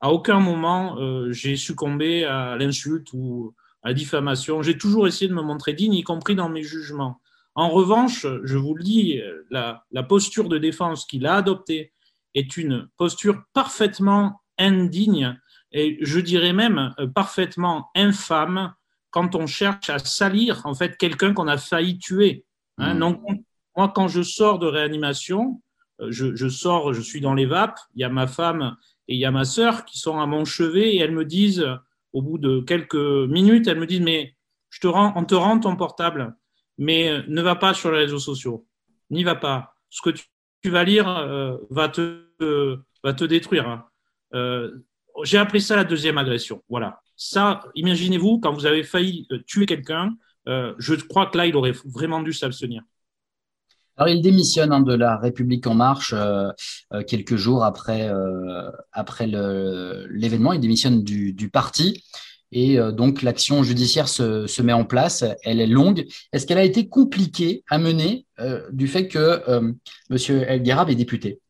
À 0.00 0.12
aucun 0.12 0.38
moment, 0.38 0.98
j'ai 1.30 1.56
succombé 1.56 2.24
à 2.24 2.56
l'insulte 2.56 3.08
ou 3.14 3.54
à 3.82 3.88
la 3.88 3.94
diffamation. 3.94 4.62
J'ai 4.62 4.76
toujours 4.76 5.06
essayé 5.06 5.28
de 5.28 5.34
me 5.34 5.42
montrer 5.42 5.72
digne, 5.72 5.94
y 5.94 6.02
compris 6.02 6.34
dans 6.34 6.50
mes 6.50 6.62
jugements. 6.62 7.20
En 7.54 7.70
revanche, 7.70 8.26
je 8.42 8.56
vous 8.58 8.74
le 8.74 8.82
dis, 8.82 9.20
la, 9.50 9.82
posture 10.06 10.50
de 10.50 10.58
défense 10.58 11.06
qu'il 11.06 11.26
a 11.26 11.36
adoptée 11.36 11.92
est 12.34 12.56
une 12.58 12.88
posture 12.98 13.42
parfaitement 13.54 14.42
indigne 14.58 15.38
et 15.74 15.98
je 16.00 16.20
dirais 16.20 16.52
même 16.52 16.94
euh, 16.98 17.06
parfaitement 17.06 17.90
infâme 17.94 18.72
quand 19.10 19.34
on 19.34 19.46
cherche 19.46 19.90
à 19.90 19.98
salir 19.98 20.62
en 20.64 20.74
fait 20.74 20.96
quelqu'un 20.96 21.34
qu'on 21.34 21.48
a 21.48 21.58
failli 21.58 21.98
tuer. 21.98 22.46
Hein. 22.78 22.94
Donc, 22.96 23.20
mmh. 23.28 23.36
moi, 23.76 23.92
quand 23.94 24.08
je 24.08 24.22
sors 24.22 24.58
de 24.58 24.66
réanimation, 24.66 25.60
euh, 26.00 26.08
je, 26.10 26.48
sors, 26.48 26.92
je 26.92 27.00
suis 27.00 27.20
dans 27.20 27.34
les 27.34 27.46
vapes, 27.46 27.78
il 27.94 28.00
y 28.00 28.04
a 28.04 28.08
ma 28.08 28.26
femme 28.26 28.76
et 29.08 29.14
il 29.14 29.20
y 29.20 29.24
a 29.24 29.30
ma 29.30 29.44
sœur 29.44 29.84
qui 29.84 29.98
sont 29.98 30.18
à 30.18 30.26
mon 30.26 30.44
chevet 30.44 30.94
et 30.94 30.98
elles 30.98 31.12
me 31.12 31.24
disent, 31.24 31.66
au 32.12 32.22
bout 32.22 32.38
de 32.38 32.60
quelques 32.60 32.94
minutes, 32.94 33.66
elles 33.66 33.78
me 33.78 33.86
disent, 33.86 34.00
mais 34.00 34.34
je 34.70 34.80
te 34.80 34.86
rends, 34.86 35.12
on 35.16 35.24
te 35.24 35.34
rend 35.34 35.58
ton 35.60 35.76
portable 35.76 36.36
mais 36.78 37.08
euh, 37.08 37.22
ne 37.28 37.42
va 37.42 37.54
pas 37.54 37.74
sur 37.74 37.90
les 37.92 37.98
réseaux 37.98 38.18
sociaux. 38.18 38.66
N'y 39.10 39.24
va 39.24 39.34
pas. 39.34 39.76
Ce 39.90 40.02
que 40.02 40.10
tu, 40.10 40.24
vas 40.70 40.84
lire 40.84 41.08
euh, 41.08 41.56
va, 41.70 41.88
te, 41.88 43.24
détruire. 43.24 43.68
Hein. 43.68 44.70
J'ai 45.22 45.38
appris 45.38 45.60
ça 45.60 45.76
la 45.76 45.84
deuxième 45.84 46.18
agression. 46.18 46.62
Voilà. 46.68 47.00
Ça, 47.16 47.60
imaginez-vous, 47.76 48.40
quand 48.40 48.52
vous 48.52 48.66
avez 48.66 48.82
failli 48.82 49.28
tuer 49.46 49.66
quelqu'un, 49.66 50.16
je 50.46 50.94
crois 51.06 51.26
que 51.26 51.38
là, 51.38 51.46
il 51.46 51.54
aurait 51.54 51.74
vraiment 51.84 52.22
dû 52.22 52.32
s'abstenir. 52.32 52.82
Alors, 53.96 54.08
il 54.08 54.22
démissionne 54.22 54.72
hein, 54.72 54.80
de 54.80 54.94
la 54.94 55.16
République 55.16 55.66
en 55.66 55.74
marche 55.74 56.14
quelques 57.06 57.36
jours 57.36 57.64
après, 57.64 58.10
après 58.92 59.26
l'événement. 59.26 60.52
Il 60.52 60.60
démissionne 60.60 61.04
du, 61.04 61.48
parti 61.50 62.02
et 62.54 62.78
euh, 62.78 62.92
donc 62.92 63.22
l'action 63.22 63.62
judiciaire 63.62 64.08
se, 64.08 64.62
met 64.62 64.72
en 64.72 64.84
place. 64.84 65.24
Elle 65.42 65.60
est 65.60 65.66
longue. 65.66 66.06
Est-ce 66.32 66.46
qu'elle 66.46 66.58
a 66.58 66.64
été 66.64 66.88
compliquée 66.88 67.64
à 67.68 67.78
mener 67.78 68.26
euh, 68.38 68.70
du 68.72 68.86
fait 68.86 69.08
que 69.08 69.18
euh, 69.18 69.72
M. 70.10 70.44
El 70.48 70.62
Gharab 70.62 70.88
est 70.88 70.94
député? 70.94 71.40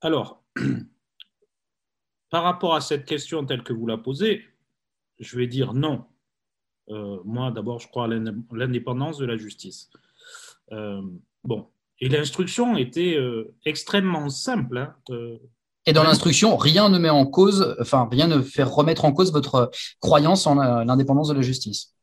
Alors, 0.00 0.42
par 2.30 2.44
rapport 2.44 2.74
à 2.74 2.80
cette 2.80 3.04
question 3.04 3.44
telle 3.44 3.64
que 3.64 3.72
vous 3.72 3.86
la 3.86 3.98
posez, 3.98 4.44
je 5.18 5.36
vais 5.36 5.48
dire 5.48 5.74
non. 5.74 6.06
Moi, 7.24 7.50
d'abord, 7.50 7.78
je 7.78 7.88
crois 7.88 8.04
à 8.04 8.08
l'indépendance 8.08 9.18
de 9.18 9.26
la 9.26 9.36
justice. 9.36 9.90
bon, 10.70 11.68
et 12.00 12.08
l'instruction 12.08 12.76
était 12.76 13.18
extrêmement 13.64 14.28
simple. 14.28 14.78
Hein, 14.78 14.94
et 15.86 15.92
dans 15.92 16.02
l'instruction, 16.02 16.56
rien 16.56 16.88
ne 16.88 16.98
met 16.98 17.10
en 17.10 17.26
cause, 17.26 17.74
enfin, 17.80 18.08
rien 18.10 18.26
ne 18.26 18.42
fait 18.42 18.62
remettre 18.62 19.04
en 19.04 19.12
cause 19.12 19.32
votre 19.32 19.70
croyance 20.00 20.46
en 20.46 20.54
l'indépendance 20.84 21.28
de 21.28 21.34
la 21.34 21.42
justice. 21.42 21.94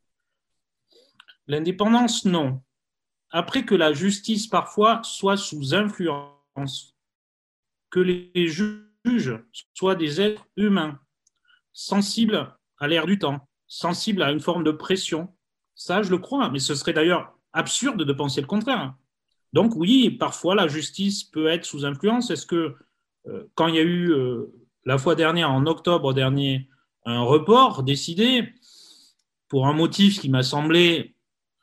L'indépendance, 1.47 2.25
non. 2.25 2.61
Après 3.29 3.65
que 3.65 3.75
la 3.75 3.93
justice, 3.93 4.47
parfois, 4.47 5.01
soit 5.03 5.37
sous 5.37 5.75
influence, 5.75 6.95
que 7.89 7.99
les 7.99 8.47
juges 8.47 9.43
soient 9.73 9.95
des 9.95 10.21
êtres 10.21 10.45
humains, 10.57 10.99
sensibles 11.71 12.57
à 12.79 12.87
l'air 12.87 13.05
du 13.05 13.19
temps, 13.19 13.47
sensibles 13.67 14.21
à 14.23 14.31
une 14.31 14.39
forme 14.39 14.63
de 14.63 14.71
pression, 14.71 15.29
ça, 15.75 16.01
je 16.01 16.09
le 16.09 16.17
crois, 16.17 16.49
mais 16.49 16.59
ce 16.59 16.75
serait 16.75 16.93
d'ailleurs 16.93 17.37
absurde 17.53 18.03
de 18.03 18.13
penser 18.13 18.41
le 18.41 18.47
contraire. 18.47 18.95
Donc 19.53 19.75
oui, 19.75 20.09
parfois 20.09 20.55
la 20.55 20.67
justice 20.67 21.23
peut 21.23 21.47
être 21.47 21.65
sous 21.65 21.85
influence. 21.85 22.31
Est-ce 22.31 22.45
que 22.45 22.75
quand 23.55 23.67
il 23.67 23.75
y 23.75 23.79
a 23.79 23.83
eu 23.83 24.11
la 24.85 24.97
fois 24.97 25.15
dernière, 25.15 25.51
en 25.51 25.65
octobre 25.65 26.13
dernier, 26.13 26.69
un 27.05 27.21
report 27.21 27.83
décidé 27.83 28.53
pour 29.47 29.67
un 29.67 29.73
motif 29.73 30.19
qui 30.19 30.29
m'a 30.29 30.43
semblé 30.43 31.15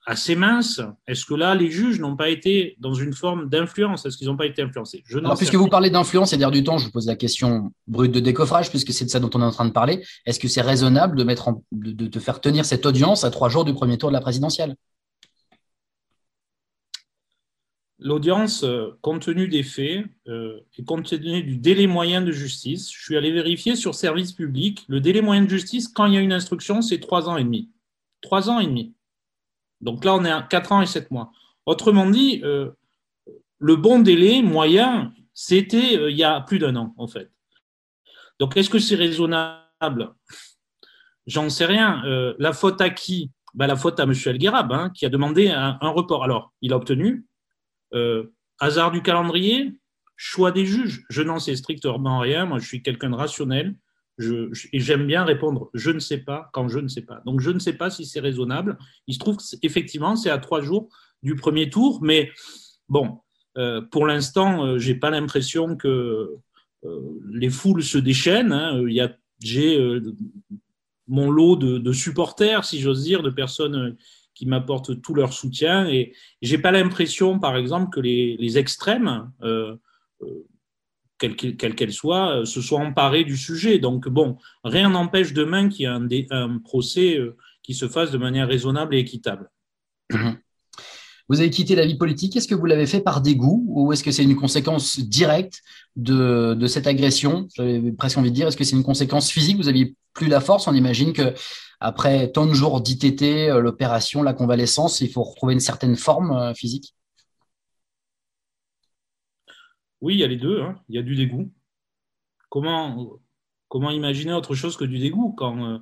assez 0.06 0.36
mince, 0.36 0.80
est-ce 1.06 1.24
que 1.24 1.34
là, 1.34 1.54
les 1.54 1.70
juges 1.70 1.98
n'ont 1.98 2.16
pas 2.16 2.28
été 2.28 2.76
dans 2.78 2.94
une 2.94 3.12
forme 3.12 3.48
d'influence? 3.48 4.04
Est-ce 4.04 4.16
qu'ils 4.16 4.28
n'ont 4.28 4.36
pas 4.36 4.46
été 4.46 4.62
influencés? 4.62 5.02
Je 5.06 5.18
Alors, 5.18 5.36
Puisque 5.36 5.54
vous 5.54 5.68
parlez 5.68 5.90
d'influence 5.90 6.32
et 6.32 6.36
d'air 6.36 6.50
du 6.50 6.62
temps, 6.62 6.78
je 6.78 6.86
vous 6.86 6.90
pose 6.90 7.06
la 7.06 7.16
question 7.16 7.72
brute 7.86 8.12
de 8.12 8.20
décoffrage, 8.20 8.70
puisque 8.70 8.92
c'est 8.92 9.04
de 9.04 9.10
ça 9.10 9.20
dont 9.20 9.30
on 9.34 9.40
est 9.40 9.44
en 9.44 9.50
train 9.50 9.64
de 9.64 9.72
parler. 9.72 10.04
Est-ce 10.26 10.38
que 10.38 10.48
c'est 10.48 10.60
raisonnable 10.60 11.16
de, 11.16 11.24
mettre 11.24 11.50
de, 11.72 11.92
de, 11.92 12.20
faire 12.20 12.40
tenir 12.40 12.64
cette 12.64 12.84
audience 12.86 13.24
à 13.24 13.30
trois 13.30 13.48
jours 13.48 13.64
du 13.64 13.72
premier 13.72 13.96
tour 13.96 14.10
de 14.10 14.14
la 14.14 14.20
présidentielle? 14.20 14.76
L'audience, 17.98 18.64
euh, 18.64 18.90
compte 19.00 19.22
tenu 19.22 19.48
des 19.48 19.62
faits 19.62 20.04
euh, 20.28 20.60
et 20.76 20.84
compte 20.84 21.06
tenu 21.06 21.42
du 21.42 21.56
délai 21.56 21.86
moyen 21.86 22.20
de 22.20 22.32
justice, 22.32 22.92
je 22.92 23.02
suis 23.02 23.16
allé 23.16 23.32
vérifier 23.32 23.76
sur 23.76 23.94
service 23.94 24.32
public. 24.32 24.84
Le 24.88 25.00
délai 25.00 25.22
moyen 25.22 25.42
de 25.42 25.48
justice, 25.48 25.88
quand 25.88 26.04
il 26.04 26.14
y 26.14 26.16
a 26.18 26.20
une 26.20 26.32
instruction, 26.32 26.82
c'est 26.82 26.98
trois 26.98 27.30
ans 27.30 27.38
et 27.38 27.44
demi. 27.44 27.70
Trois 28.20 28.50
ans 28.50 28.60
et 28.60 28.66
demi. 28.66 28.92
Donc 29.84 30.04
là, 30.04 30.14
on 30.14 30.24
est 30.24 30.30
à 30.30 30.42
4 30.42 30.72
ans 30.72 30.82
et 30.82 30.86
7 30.86 31.10
mois. 31.10 31.30
Autrement 31.66 32.08
dit, 32.08 32.40
euh, 32.42 32.70
le 33.58 33.76
bon 33.76 34.00
délai 34.00 34.42
moyen, 34.42 35.12
c'était 35.34 35.98
euh, 35.98 36.10
il 36.10 36.16
y 36.16 36.24
a 36.24 36.40
plus 36.40 36.58
d'un 36.58 36.74
an, 36.74 36.94
en 36.96 37.06
fait. 37.06 37.30
Donc, 38.40 38.56
est-ce 38.56 38.70
que 38.70 38.78
c'est 38.78 38.96
raisonnable? 38.96 40.14
J'en 41.26 41.48
sais 41.50 41.66
rien. 41.66 42.02
Euh, 42.06 42.34
la 42.38 42.52
faute 42.52 42.80
à 42.80 42.90
qui? 42.90 43.30
Ben, 43.52 43.66
La 43.66 43.76
faute 43.76 44.00
à 44.00 44.04
M. 44.04 44.14
Elguerab, 44.26 44.72
hein, 44.72 44.90
qui 44.94 45.06
a 45.06 45.10
demandé 45.10 45.48
un, 45.48 45.78
report. 45.82 46.24
Alors, 46.24 46.52
il 46.60 46.72
a 46.72 46.76
obtenu. 46.76 47.26
hasard 48.58 48.90
du 48.90 49.02
calendrier, 49.02 49.78
choix 50.16 50.50
des 50.50 50.66
juges? 50.66 51.04
Je 51.10 51.22
n'en 51.22 51.38
sais 51.38 51.54
strictement 51.54 52.18
rien. 52.18 52.46
Moi, 52.46 52.58
je 52.58 52.66
suis 52.66 52.82
quelqu'un 52.82 53.10
de 53.10 53.16
rationnel 53.16 53.76
et 54.18 54.80
j'aime 54.80 55.06
bien 55.06 55.24
répondre 55.24 55.70
je 55.74 55.90
ne 55.90 55.98
sais 55.98 56.18
pas 56.18 56.48
quand 56.52 56.68
je 56.68 56.78
ne 56.78 56.88
sais 56.88 57.02
pas. 57.02 57.20
Donc 57.26 57.40
je 57.40 57.50
ne 57.50 57.58
sais 57.58 57.72
pas 57.72 57.90
si 57.90 58.06
c'est 58.06 58.20
raisonnable. 58.20 58.78
Il 59.06 59.14
se 59.14 59.18
trouve 59.18 59.38
qu'effectivement, 59.60 60.16
c'est 60.16 60.30
à 60.30 60.38
trois 60.38 60.60
jours 60.60 60.88
du 61.22 61.34
premier 61.34 61.70
tour, 61.70 62.00
mais 62.02 62.30
bon, 62.88 63.18
euh, 63.56 63.80
pour 63.80 64.06
l'instant, 64.06 64.64
euh, 64.64 64.78
j'ai 64.78 64.94
pas 64.94 65.10
l'impression 65.10 65.76
que 65.76 66.36
euh, 66.84 67.00
les 67.32 67.50
foules 67.50 67.82
se 67.82 67.98
déchaînent. 67.98 68.52
Hein. 68.52 68.82
Il 68.86 68.94
y 68.94 69.00
a, 69.00 69.16
j'ai 69.40 69.78
mon 71.06 71.30
lot 71.30 71.56
de, 71.56 71.92
supporters, 71.92 72.64
si 72.64 72.80
j'ose 72.80 73.02
dire, 73.02 73.22
de 73.22 73.30
personnes 73.30 73.96
qui 74.34 74.46
m'apportent 74.46 75.00
tout 75.00 75.14
leur 75.14 75.32
soutien, 75.32 75.86
et 75.88 76.12
j'ai 76.40 76.58
pas 76.58 76.72
l'impression, 76.72 77.38
par 77.38 77.56
exemple, 77.56 77.90
que 77.90 78.00
les 78.00 78.58
extrêmes 78.58 79.30
quelle 81.28 81.74
qu'elle 81.74 81.92
soit, 81.92 82.40
euh, 82.40 82.44
se 82.44 82.60
soit 82.60 82.78
emparée 82.78 83.24
du 83.24 83.36
sujet. 83.36 83.78
Donc, 83.78 84.08
bon, 84.08 84.36
rien 84.62 84.90
n'empêche 84.90 85.32
demain 85.32 85.68
qu'il 85.68 85.82
y 85.82 86.16
ait 86.16 86.26
un, 86.30 86.58
procès 86.58 87.16
euh, 87.16 87.36
qui 87.62 87.74
se 87.74 87.88
fasse 87.88 88.10
de 88.10 88.18
manière 88.18 88.48
raisonnable 88.48 88.94
et 88.94 88.98
équitable. 88.98 89.50
Vous 91.30 91.40
avez 91.40 91.48
quitté 91.48 91.74
la 91.74 91.86
vie 91.86 91.96
politique. 91.96 92.36
Est-ce 92.36 92.46
que 92.46 92.54
vous 92.54 92.66
l'avez 92.66 92.84
fait 92.84 93.00
par 93.00 93.22
dégoût 93.22 93.64
ou 93.68 93.94
est-ce 93.94 94.04
que 94.04 94.10
c'est 94.10 94.22
une 94.22 94.36
conséquence 94.36 95.00
directe 95.00 95.62
de, 95.96 96.66
cette 96.66 96.86
agression? 96.86 97.48
J'avais 97.56 97.92
presque 97.92 98.18
envie 98.18 98.30
de 98.30 98.34
dire, 98.34 98.46
est-ce 98.46 98.58
que 98.58 98.64
c'est 98.64 98.76
une 98.76 98.82
conséquence 98.82 99.30
physique? 99.30 99.56
Vous 99.56 99.68
aviez 99.68 99.94
plus 100.12 100.28
la 100.28 100.42
force. 100.42 100.66
On 100.68 100.74
imagine 100.74 101.14
que 101.14 101.32
après 101.80 102.30
tant 102.30 102.44
de 102.44 102.52
jours 102.52 102.82
d'ITT, 102.82 103.22
euh, 103.22 103.60
l'opération, 103.60 104.22
la 104.22 104.34
convalescence, 104.34 105.00
il 105.00 105.08
faut 105.08 105.22
retrouver 105.22 105.54
une 105.54 105.60
certaine 105.60 105.96
forme 105.96 106.52
physique. 106.54 106.94
Oui, 110.04 110.16
il 110.16 110.20
y 110.20 110.24
a 110.24 110.26
les 110.26 110.36
deux. 110.36 110.60
Hein. 110.60 110.78
Il 110.90 110.96
y 110.96 110.98
a 110.98 111.02
du 111.02 111.16
dégoût. 111.16 111.50
Comment, 112.50 113.16
imaginer 113.90 114.34
autre 114.34 114.54
chose 114.54 114.76
que 114.76 114.84
du 114.84 114.98
dégoût 114.98 115.32
quand 115.32 115.64
euh, 115.64 115.78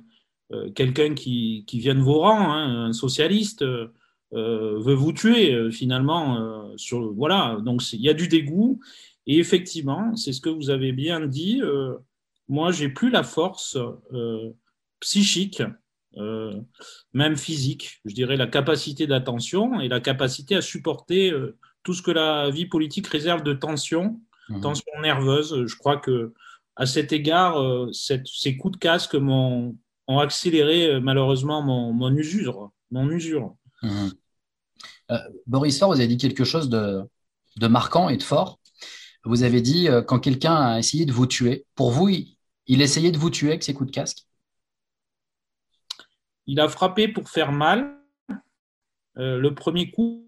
euh, 0.53 0.71
quelqu'un 0.71 1.13
qui, 1.13 1.65
vient 1.73 1.93
de 1.93 1.99
vos 1.99 2.21
rangs, 2.21 2.53
hein, 2.53 2.85
un 2.85 2.93
socialiste, 2.93 3.63
euh, 3.63 3.89
veut 4.31 4.93
vous 4.93 5.11
tuer 5.11 5.69
finalement 5.71 6.71
sur, 6.77 7.13
Voilà, 7.13 7.57
donc 7.65 7.83
il 7.91 7.99
y 7.99 8.09
a 8.09 8.13
du 8.13 8.29
dégoût. 8.29 8.79
Et 9.27 9.39
effectivement, 9.39 10.15
c'est 10.15 10.31
ce 10.31 10.39
que 10.39 10.49
vous 10.49 10.69
avez 10.69 10.93
bien 10.93 11.19
dit. 11.27 11.61
moi, 12.47 12.71
j'ai 12.71 12.87
plus 12.87 13.09
la 13.09 13.23
force 13.23 13.77
psychique, 15.01 15.61
même 17.13 17.35
physique, 17.35 17.99
je 18.05 18.15
dirais 18.15 18.37
la 18.37 18.47
capacité 18.47 19.05
d'attention 19.05 19.81
et 19.81 19.89
la 19.89 19.99
capacité 19.99 20.55
à 20.55 20.61
supporter 20.61 21.33
tout 21.83 21.93
ce 21.93 22.01
que 22.01 22.11
la 22.11 22.49
vie 22.49 22.65
politique 22.65 23.07
réserve 23.07 23.43
de 23.43 23.53
tension, 23.53 24.19
mhm. 24.49 24.61
tension 24.61 24.91
nerveuse. 25.01 25.65
Je 25.65 25.75
crois 25.75 25.97
que 25.97 26.33
à 26.75 26.85
cet 26.85 27.11
égard, 27.13 27.61
euh, 27.61 27.91
ces 27.93 28.57
coups 28.57 28.73
de 28.73 28.79
casque 28.79 29.15
m'ont 29.15 29.77
ont 30.07 30.19
accéléré 30.19 30.87
euh, 30.87 30.99
malheureusement 30.99 31.61
mon, 31.61 32.15
usure. 32.15 32.71
Mon 32.91 33.09
usure. 33.09 33.55
Mhm. 33.81 34.11
Euh, 35.11 35.17
Boris 35.47 35.77
Faure, 35.77 35.93
vous 35.93 35.99
avez 35.99 36.07
dit 36.07 36.17
quelque 36.17 36.43
chose 36.43 36.69
de, 36.69 37.07
marquant 37.67 38.09
et 38.09 38.17
de 38.17 38.23
fort. 38.23 38.59
Vous 39.25 39.43
avez 39.43 39.61
dit 39.61 39.87
quand 40.07 40.19
quelqu'un 40.19 40.55
a 40.55 40.79
essayé 40.79 41.05
de 41.05 41.13
vous 41.13 41.27
tuer, 41.27 41.65
pour 41.75 41.91
vous, 41.91 42.09
il, 42.09 42.81
essayait 42.81 43.11
de 43.11 43.17
vous 43.17 43.29
tuer 43.29 43.49
avec 43.49 43.63
ses 43.63 43.73
coups 43.73 43.89
de 43.89 43.95
casque? 43.95 44.27
Il 46.45 46.59
a 46.59 46.67
frappé 46.67 47.07
pour 47.07 47.29
faire 47.29 47.53
mal. 47.53 47.97
le 49.15 49.49
premier 49.51 49.91
coup, 49.91 50.27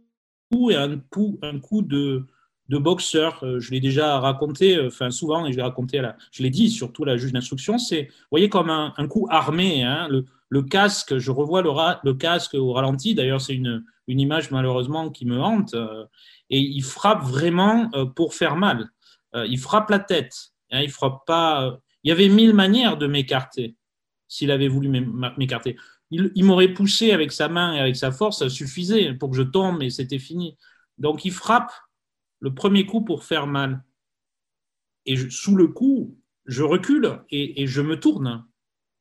et 0.51 0.75
un 0.75 0.97
coup, 0.97 1.39
coup 1.61 1.81
de, 1.81 2.25
boxeur. 2.69 3.43
Euh, 3.43 3.59
je 3.59 3.71
l'ai 3.71 3.79
déjà 3.79 4.19
raconté, 4.19 4.77
euh, 4.77 4.87
enfin 4.87 5.11
souvent, 5.11 5.45
et 5.45 5.51
je 5.51 5.57
l'ai 5.57 5.63
raconté, 5.63 5.99
à 5.99 6.01
la, 6.01 6.17
je 6.31 6.43
l'ai 6.43 6.49
dit 6.49 6.69
surtout 6.69 7.03
à 7.03 7.07
la 7.07 7.17
juge 7.17 7.31
d'instruction, 7.31 7.77
c'est, 7.77 8.09
voyez, 8.31 8.49
comme 8.49 8.69
un, 8.69 8.93
un 8.97 9.07
coup 9.07 9.27
armé. 9.29 9.83
Hein, 9.83 10.07
le, 10.09 10.25
le, 10.49 10.61
casque, 10.63 11.17
je 11.17 11.31
revois 11.31 11.61
le, 11.61 11.69
le 12.03 12.13
casque 12.13 12.55
au 12.55 12.73
ralenti. 12.73 13.15
D'ailleurs, 13.15 13.41
c'est 13.41 13.55
une, 13.55 13.83
une 14.07 14.19
image 14.19 14.51
malheureusement 14.51 15.09
qui 15.09 15.25
me 15.25 15.39
hante. 15.39 15.73
Euh, 15.73 16.05
et 16.49 16.59
il 16.59 16.83
frappe 16.83 17.23
vraiment 17.23 17.89
pour 18.15 18.35
faire 18.35 18.55
mal. 18.55 18.91
Il 19.33 19.57
frappe 19.57 19.89
la 19.89 19.97
tête. 19.97 20.51
Hein, 20.71 20.81
il 20.81 20.91
frappe 20.91 21.25
pas. 21.25 21.79
Il 22.03 22.09
y 22.09 22.11
avait 22.11 22.29
mille 22.29 22.53
manières 22.53 22.97
de 22.97 23.07
m'écarter 23.07 23.75
s'il 24.27 24.51
avait 24.51 24.67
voulu 24.67 24.89
m'écarter 25.37 25.75
il, 26.11 26.45
m'aurait 26.45 26.73
poussé 26.73 27.11
avec 27.11 27.31
sa 27.31 27.49
main 27.49 27.73
et 27.73 27.79
avec 27.79 27.95
sa 27.95 28.11
force, 28.11 28.39
ça 28.39 28.49
suffisait 28.49 29.13
pour 29.13 29.31
que 29.31 29.37
je 29.37 29.41
tombe 29.41 29.81
et 29.81 29.89
c'était 29.89 30.19
fini. 30.19 30.57
Donc 30.97 31.25
il 31.25 31.31
frappe 31.31 31.71
le 32.39 32.53
premier 32.53 32.85
coup 32.85 33.01
pour 33.01 33.23
faire 33.23 33.47
mal. 33.47 33.83
Et 35.05 35.29
sous 35.29 35.55
le 35.55 35.67
coup, 35.67 36.17
je 36.45 36.63
recule 36.63 37.23
et, 37.29 37.67
je 37.67 37.81
me 37.81 37.99
tourne 37.99 38.45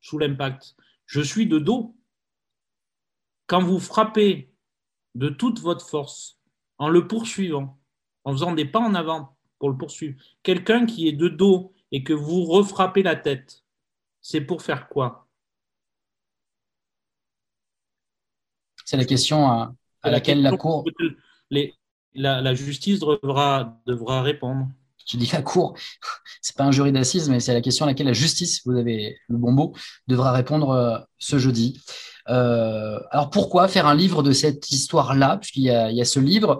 sous 0.01 0.17
l'impact. 0.17 0.75
Je 1.05 1.21
suis 1.21 1.47
de 1.47 1.59
dos. 1.59 1.95
Quand 3.47 3.61
vous 3.61 3.79
frappez 3.79 4.51
de 5.13 5.29
toute 5.29 5.59
votre 5.59 5.87
force 5.87 6.39
en 6.77 6.89
le 6.89 7.07
poursuivant, 7.07 7.79
en 8.23 8.33
faisant 8.33 8.53
des 8.53 8.65
pas 8.65 8.79
en 8.79 8.95
avant 8.95 9.37
pour 9.59 9.69
le 9.69 9.77
poursuivre, 9.77 10.19
quelqu'un 10.41 10.85
qui 10.85 11.07
est 11.07 11.13
de 11.13 11.27
dos 11.27 11.73
et 11.91 12.03
que 12.03 12.13
vous 12.13 12.43
refrappez 12.45 13.03
la 13.03 13.15
tête, 13.15 13.63
c'est 14.21 14.41
pour 14.41 14.63
faire 14.63 14.89
quoi? 14.89 15.24
C'est 18.85 18.97
la 18.97 19.05
question 19.05 19.47
à, 19.47 19.73
laquelle 20.03 20.41
la 20.41 20.55
Cour. 20.55 20.85
la, 22.13 22.55
justice 22.55 22.99
devra, 22.99 23.77
devra 23.85 24.21
répondre. 24.21 24.67
Je 25.11 25.17
dis 25.17 25.29
la 25.33 25.41
Cour, 25.41 25.75
c'est 26.41 26.55
pas 26.55 26.63
un 26.63 26.71
jury 26.71 26.91
d'assises, 26.91 27.29
mais 27.29 27.39
c'est 27.39 27.53
la 27.53 27.61
question 27.61 27.85
à 27.85 27.89
laquelle 27.89 28.07
la 28.07 28.13
justice, 28.13 28.61
vous 28.65 28.75
avez 28.77 29.17
le 29.27 29.37
bon 29.37 29.51
mot, 29.51 29.73
devra 30.07 30.31
répondre 30.31 30.69
euh, 30.69 30.97
ce 31.19 31.37
jeudi. 31.37 31.79
Euh, 32.29 32.99
alors 33.11 33.29
pourquoi 33.29 33.67
faire 33.67 33.85
un 33.85 33.93
livre 33.95 34.23
de 34.23 34.31
cette 34.31 34.71
histoire-là? 34.71 35.37
Puisqu'il 35.37 35.63
y 35.63 35.69
a, 35.69 35.91
il 35.91 35.97
y 35.97 36.01
a 36.01 36.05
ce 36.05 36.19
livre, 36.19 36.57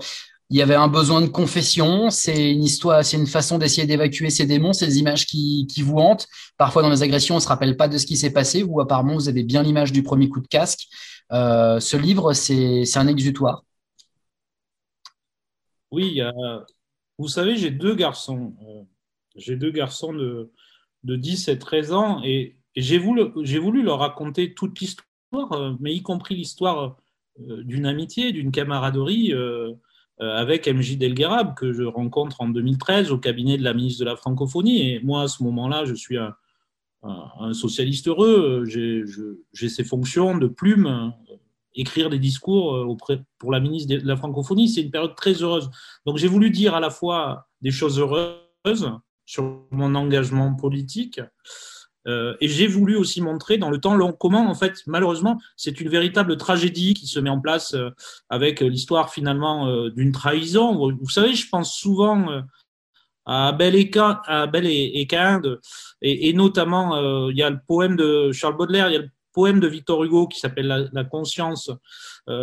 il 0.51 0.58
y 0.58 0.62
avait 0.62 0.75
un 0.75 0.88
besoin 0.88 1.22
de 1.22 1.27
confession, 1.27 2.12
c'est 2.12 2.51
une 2.51 2.63
histoire, 2.63 3.03
c'est 3.03 3.17
une 3.17 3.25
façon 3.25 3.58
d'essayer 3.58 3.88
d'évacuer 3.88 4.29
ces 4.29 4.46
démons, 4.46 4.74
ces 4.74 5.00
images 5.00 5.25
qui, 5.25 5.65
qui 5.67 5.82
vous 5.82 5.98
hantent. 5.98 6.27
Parfois 6.58 6.84
dans 6.84 6.89
les 6.89 7.01
agressions, 7.01 7.36
on 7.36 7.39
se 7.39 7.48
rappelle 7.48 7.77
pas 7.77 7.88
de 7.88 7.98
ce 7.98 8.05
qui 8.05 8.15
s'est 8.15 8.29
passé, 8.29 8.62
ou 8.62 8.79
apparemment 8.79 9.15
vous 9.15 9.27
avez 9.27 9.44
bien 9.44 9.63
l'image 9.63 9.91
du 9.91 10.03
premier 10.03 10.29
coup 10.29 10.39
de 10.39 10.48
casque. 10.48 10.88
Euh, 11.32 11.79
ce 11.79 11.98
livre, 11.98 12.34
c'est 12.34 12.98
un 12.98 13.08
exutoire. 13.08 13.63
Oui, 15.91 16.20
vous 17.17 17.27
savez, 17.27 17.55
j'ai 17.55 17.72
deux 17.72 17.96
garçons. 17.96 18.53
Euh, 18.67 18.84
j'ai 19.36 19.55
deux 19.55 19.72
garçons 19.72 20.13
de, 20.13 20.51
de 21.03 21.15
10 21.15 21.48
et 21.50 21.60
13 21.60 21.94
ans 21.94 22.22
et, 22.24 22.58
j'ai 22.77 22.98
voulu, 22.98 23.84
leur 23.84 24.00
raconter 24.00 24.53
toute 24.53 24.82
l'histoire, 24.82 25.53
euh, 25.53 25.74
mais 25.79 25.96
y 25.96 26.01
compris 26.01 26.36
l'histoire 26.36 26.98
d'une 27.38 27.86
amitié, 27.86 28.34
d'une 28.34 28.51
camaraderie 28.51 29.34
avec 30.20 30.67
MJ 30.67 30.98
Delguerab 30.98 31.53
que 31.55 31.74
je 31.74 31.84
rencontre 31.84 32.41
en 32.41 32.48
2013 32.50 33.12
au 33.12 33.17
cabinet 33.17 33.58
de 33.58 33.63
la 33.63 33.74
ministre 33.74 34.01
de 34.01 34.10
la 34.10 34.15
Francophonie. 34.15 34.89
Et 34.89 35.00
moi, 35.01 35.24
à 35.24 35.27
ce 35.27 35.44
moment-là, 35.44 35.86
je 35.86 35.94
suis 35.94 36.17
un, 36.17 36.36
un, 37.06 37.54
socialiste 37.54 38.08
heureux. 38.08 38.66
J'ai 38.66 39.70
ces 39.70 39.84
fonctions 39.84 40.38
de 40.38 40.48
plume. 40.48 41.14
Écrire 41.78 42.10
des 42.10 42.20
discours 42.20 42.74
euh, 42.74 43.20
pour 43.38 43.52
la 43.52 43.60
ministre 43.60 43.94
de 43.94 44.08
la 44.08 44.16
francophonie, 44.16 44.70
c'est 44.70 44.82
une 44.82 44.92
période 44.92 45.14
très 45.14 45.34
heureuse. 45.34 45.70
Donc 46.06 46.16
j'ai 46.16 46.30
voulu 46.30 46.50
dire 46.50 46.74
à 46.74 46.80
la 46.80 46.90
fois 46.90 47.50
des 47.62 47.72
choses 47.72 48.00
heureuses 48.00 48.90
sur 49.26 49.66
mon 49.72 49.94
engagement 49.94 50.56
politique. 50.56 51.20
Euh, 52.08 52.36
et 52.40 52.48
j'ai 52.48 52.68
voulu 52.68 52.96
aussi 52.96 53.22
montrer 53.22 53.58
dans 53.58 53.70
le 53.70 53.80
temps 53.80 53.96
long 53.96 54.14
comment, 54.14 54.48
en 54.50 54.54
fait, 54.54 54.84
malheureusement, 54.86 55.40
c'est 55.56 55.82
une 55.82 55.90
véritable 55.90 56.38
tragédie 56.38 56.94
qui 56.94 57.08
se 57.08 57.20
met 57.20 57.30
en 57.30 57.40
place 57.40 57.74
euh, 57.74 57.90
avec 58.30 58.60
l'histoire 58.60 59.12
finalement 59.12 59.68
euh, 59.68 59.90
d'une 59.90 60.12
trahison. 60.12 60.76
Vous, 60.76 61.10
savez, 61.10 61.34
je 61.34 61.50
pense 61.50 61.76
souvent 61.76 62.28
à 63.25 63.48
Abel 63.48 63.75
et 63.75 63.89
Cain, 63.89 65.41
et, 66.01 66.34
notamment, 66.34 67.29
il 67.29 67.38
y 67.38 67.44
a 67.44 67.50
le 67.50 67.60
poème 67.67 67.96
de 67.96 68.32
Charles 68.32 68.58
Baudelaire, 68.58 68.89
il 68.89 68.94
y 68.94 68.98
a 68.98 69.01
le 69.01 69.10
poème 69.34 69.60
de 69.60 69.67
Victor 69.67 70.03
Hugo 70.03 70.27
qui 70.27 70.39
s'appelle 70.39 70.89
la, 70.91 71.03
conscience. 71.03 71.72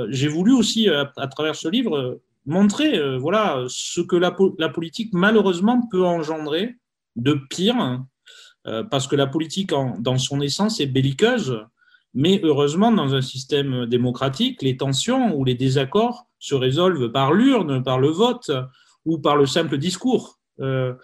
j'ai 0.08 0.28
voulu 0.28 0.52
aussi, 0.52 0.88
à, 0.88 1.12
à, 1.16 1.26
travers 1.28 1.54
ce 1.54 1.68
livre, 1.68 2.20
montrer 2.46 3.18
voilà, 3.18 3.64
ce 3.68 4.00
que 4.00 4.16
la, 4.16 4.32
politique, 4.68 5.10
malheureusement, 5.12 5.86
peut 5.90 6.04
engendrer 6.04 6.76
de 7.16 7.38
pire 7.50 8.02
euh, 8.66 8.84
parce 8.84 9.06
que 9.06 9.16
la 9.16 9.26
politique, 9.26 9.70
dans 9.70 10.18
son 10.18 10.40
essence, 10.40 10.80
est 10.80 10.86
belliqueuse. 10.86 11.60
Mais 12.14 12.40
heureusement, 12.42 12.92
dans 12.92 13.14
un 13.14 13.22
système 13.22 13.86
démocratique, 13.86 14.62
les 14.62 14.76
tensions 14.76 15.34
ou 15.34 15.44
les 15.44 15.54
désaccords 15.54 16.26
se 16.38 16.54
résolvent 16.54 17.10
par 17.10 17.32
l'urne, 17.32 17.82
par 17.82 17.98
le 17.98 18.08
vote 18.08 18.50
ou 19.06 19.18
par 19.18 19.36
le 19.36 19.46
simple 19.46 19.78
discours. 19.78 20.38
Euh, 20.60 20.94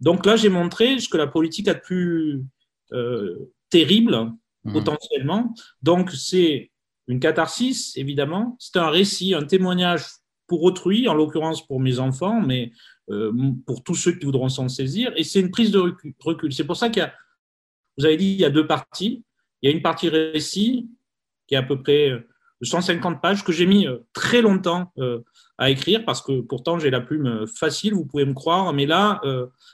donc 0.00 0.26
là, 0.26 0.36
j'ai 0.36 0.48
montré 0.48 0.98
ce 0.98 1.08
que 1.08 1.16
la 1.16 1.26
politique 1.26 1.68
a 1.68 1.74
de 1.74 1.80
plus 1.80 2.44
euh, 2.92 3.52
terrible, 3.70 4.32
mmh. 4.64 4.72
potentiellement. 4.72 5.54
Donc 5.82 6.10
c'est 6.10 6.70
une 7.08 7.20
catharsis, 7.20 7.96
évidemment. 7.96 8.56
C'est 8.58 8.78
un 8.78 8.90
récit, 8.90 9.34
un 9.34 9.44
témoignage 9.44 10.04
pour 10.46 10.62
autrui, 10.62 11.08
en 11.08 11.14
l'occurrence 11.14 11.66
pour 11.66 11.80
mes 11.80 11.98
enfants, 11.98 12.40
mais 12.40 12.72
euh, 13.10 13.32
pour 13.66 13.82
tous 13.82 13.94
ceux 13.94 14.12
qui 14.12 14.24
voudront 14.24 14.48
s'en 14.48 14.68
saisir. 14.68 15.12
Et 15.16 15.24
c'est 15.24 15.40
une 15.40 15.50
prise 15.50 15.70
de 15.70 15.94
recul. 16.20 16.52
C'est 16.52 16.64
pour 16.66 16.76
ça 16.76 16.88
qu'il 16.88 17.02
y 17.02 17.06
a, 17.06 17.14
vous 17.98 18.06
avez 18.06 18.16
dit, 18.16 18.32
il 18.32 18.40
y 18.40 18.44
a 18.44 18.50
deux 18.50 18.66
parties. 18.66 19.24
Il 19.62 19.70
y 19.70 19.72
a 19.72 19.74
une 19.74 19.82
partie 19.82 20.08
récit 20.08 20.88
qui 21.46 21.54
est 21.54 21.58
à 21.58 21.62
peu 21.62 21.82
près 21.82 22.12
150 22.62 23.14
euh, 23.14 23.18
pages 23.18 23.44
que 23.44 23.52
j'ai 23.52 23.66
mis 23.66 23.86
euh, 23.86 23.98
très 24.12 24.42
longtemps 24.42 24.92
à 25.58 25.70
écrire 25.70 26.04
parce 26.04 26.20
que 26.22 26.40
pourtant 26.40 26.78
j'ai 26.78 26.90
la 26.90 27.00
plume 27.00 27.46
facile, 27.46 27.94
vous 27.94 28.04
pouvez 28.04 28.24
me 28.24 28.34
croire, 28.34 28.72
mais 28.72 28.86
là, 28.86 29.20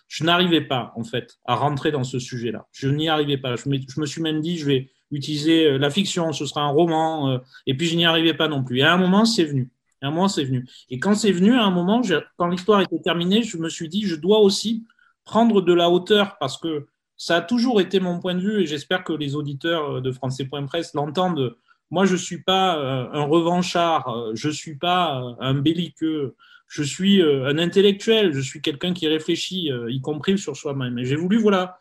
je 0.09 0.25
n'arrivais 0.25 0.61
pas 0.61 0.93
en 0.95 1.05
fait 1.05 1.39
à 1.47 1.55
rentrer 1.55 1.91
dans 1.91 2.05
ce 2.05 2.19
sujet-là. 2.19 2.67
Je 2.73 2.89
n'y 2.89 3.09
arrivais 3.09 3.39
pas. 3.39 3.57
Je 3.57 3.69
me, 3.69 4.07
suis 4.07 4.21
même 4.21 4.43
dit, 4.43 4.59
je 4.59 4.67
vais 4.67 4.91
utiliser 5.11 5.79
la 5.79 5.89
fiction, 5.89 6.35
ce 6.35 6.45
sera 6.45 6.63
un 6.63 6.69
roman, 6.69 7.41
et 7.67 7.75
puis 7.75 7.87
je 7.87 7.97
n'y 7.97 8.05
arrivais 8.05 8.35
pas 8.35 8.49
non 8.49 8.63
plus. 8.63 8.81
Et 8.81 8.83
à 8.83 8.93
un 8.93 8.99
moment, 8.99 9.25
c'est 9.25 9.45
venu. 9.45 9.71
À 10.03 10.09
un 10.09 10.11
moment, 10.11 10.29
c'est 10.29 10.45
venu. 10.45 10.69
Et 10.91 10.99
quand 10.99 11.15
c'est 11.15 11.33
venu, 11.33 11.55
à 11.55 11.65
un 11.65 11.71
moment, 11.71 12.03
quand 12.37 12.49
l'histoire 12.49 12.83
était 12.83 13.01
terminée, 13.01 13.43
je 13.43 13.57
me 13.57 13.71
suis 13.71 13.89
dit, 13.89 14.03
je 14.03 14.17
dois 14.17 14.41
aussi 14.41 14.85
prendre 15.25 15.63
de 15.63 15.73
la 15.73 15.89
hauteur 15.89 16.37
parce 16.39 16.59
que 16.59 16.87
ça 17.21 17.37
a 17.37 17.41
toujours 17.43 17.83
été 17.83 18.01
mon 18.01 18.19
point 18.19 18.35
de 18.35 18.41
vue 18.41 18.63
et 18.63 18.67
j'espère 18.67 19.05
que 19.05 19.13
les 19.13 19.35
auditeurs 19.35 20.01
de 20.01 20.11
Français.press 20.11 20.95
l'entendent. 20.95 21.55
Moi, 21.91 22.05
je 22.05 22.13
ne 22.13 22.19
suis 22.19 22.43
pas 22.43 22.79
euh, 22.79 23.09
un 23.13 23.25
revanchard, 23.25 24.09
euh, 24.09 24.33
je 24.35 24.49
ne 24.49 24.53
suis 24.53 24.77
pas 24.77 25.21
euh, 25.21 25.35
un 25.41 25.55
belliqueux, 25.55 26.37
je 26.69 26.83
suis 26.85 27.21
un 27.21 27.59
intellectuel, 27.59 28.33
je 28.33 28.41
suis 28.41 28.61
quelqu'un 28.61 28.93
qui 28.93 29.09
réfléchit, 29.09 29.73
y 29.89 30.01
compris 30.01 30.39
sur 30.39 30.57
soi-même. 30.57 31.01
Et 31.01 31.05
j'ai 31.05 31.17
voulu 31.17 31.37
voilà, 31.37 31.79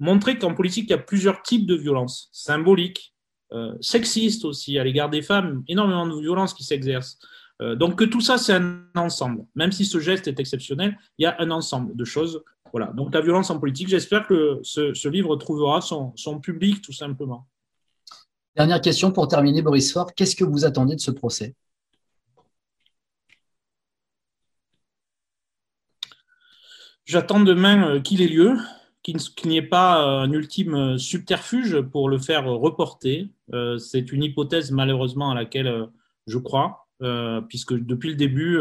montrer 0.00 0.38
qu'en 0.38 0.54
politique, 0.54 0.86
il 0.88 0.90
y 0.90 0.94
a 0.94 0.98
plusieurs 0.98 1.40
types 1.42 1.66
de 1.66 1.76
violences 1.76 2.28
symboliques, 2.32 3.14
euh, 3.52 3.76
sexiste 3.80 4.44
aussi 4.44 4.76
à 4.76 4.82
l'égard 4.82 5.08
des 5.08 5.22
femmes, 5.22 5.62
énormément 5.68 6.08
de 6.08 6.20
violences 6.20 6.52
qui 6.52 6.64
s'exercent. 6.64 7.20
Donc 7.76 7.96
que 7.96 8.02
tout 8.02 8.20
ça, 8.20 8.38
c'est 8.38 8.54
un 8.54 8.82
ensemble. 8.96 9.44
Même 9.54 9.70
si 9.70 9.84
ce 9.84 10.00
geste 10.00 10.26
est 10.26 10.40
exceptionnel, 10.40 10.98
il 11.18 11.22
y 11.22 11.26
a 11.26 11.36
un 11.38 11.52
ensemble 11.52 11.94
de 11.94 12.04
choses. 12.04 12.42
Voilà. 12.72 12.86
Donc 12.86 13.14
la 13.14 13.20
violence 13.20 13.50
en 13.50 13.60
politique, 13.60 13.86
j'espère 13.86 14.26
que 14.26 14.58
ce, 14.64 15.08
livre 15.08 15.36
trouvera 15.36 15.80
son, 15.80 16.40
public 16.40 16.82
tout 16.82 16.92
simplement. 16.92 17.46
Dernière 18.56 18.80
question 18.80 19.12
pour 19.12 19.28
terminer, 19.28 19.62
Boris 19.62 19.92
Faure. 19.92 20.14
Qu'est-ce 20.14 20.36
que 20.36 20.44
vous 20.44 20.64
attendez 20.64 20.94
de 20.94 21.00
ce 21.00 21.10
procès? 21.10 21.54
J'attends 27.04 27.40
demain 27.40 27.96
euh, 27.96 28.00
qu'il 28.00 28.22
ait 28.22 28.28
lieu 28.28 28.56
qu'il 29.02 29.48
n'y 29.48 29.56
ait 29.56 29.62
pas 29.62 30.00
un 30.00 30.30
ultime 30.30 30.96
subterfuge 30.98 31.80
pour 31.80 32.08
le 32.08 32.18
faire 32.18 32.44
reporter. 32.44 33.30
Euh, 33.52 33.78
c'est 33.78 34.12
une 34.12 34.22
hypothèse 34.22 34.70
malheureusement 34.70 35.30
à 35.30 35.34
laquelle 35.34 35.66
euh, 35.66 35.86
je 36.26 36.38
crois, 36.38 36.86
euh, 37.02 37.40
puisque 37.40 37.74
depuis 37.74 38.10
le 38.10 38.16
début, 38.16 38.58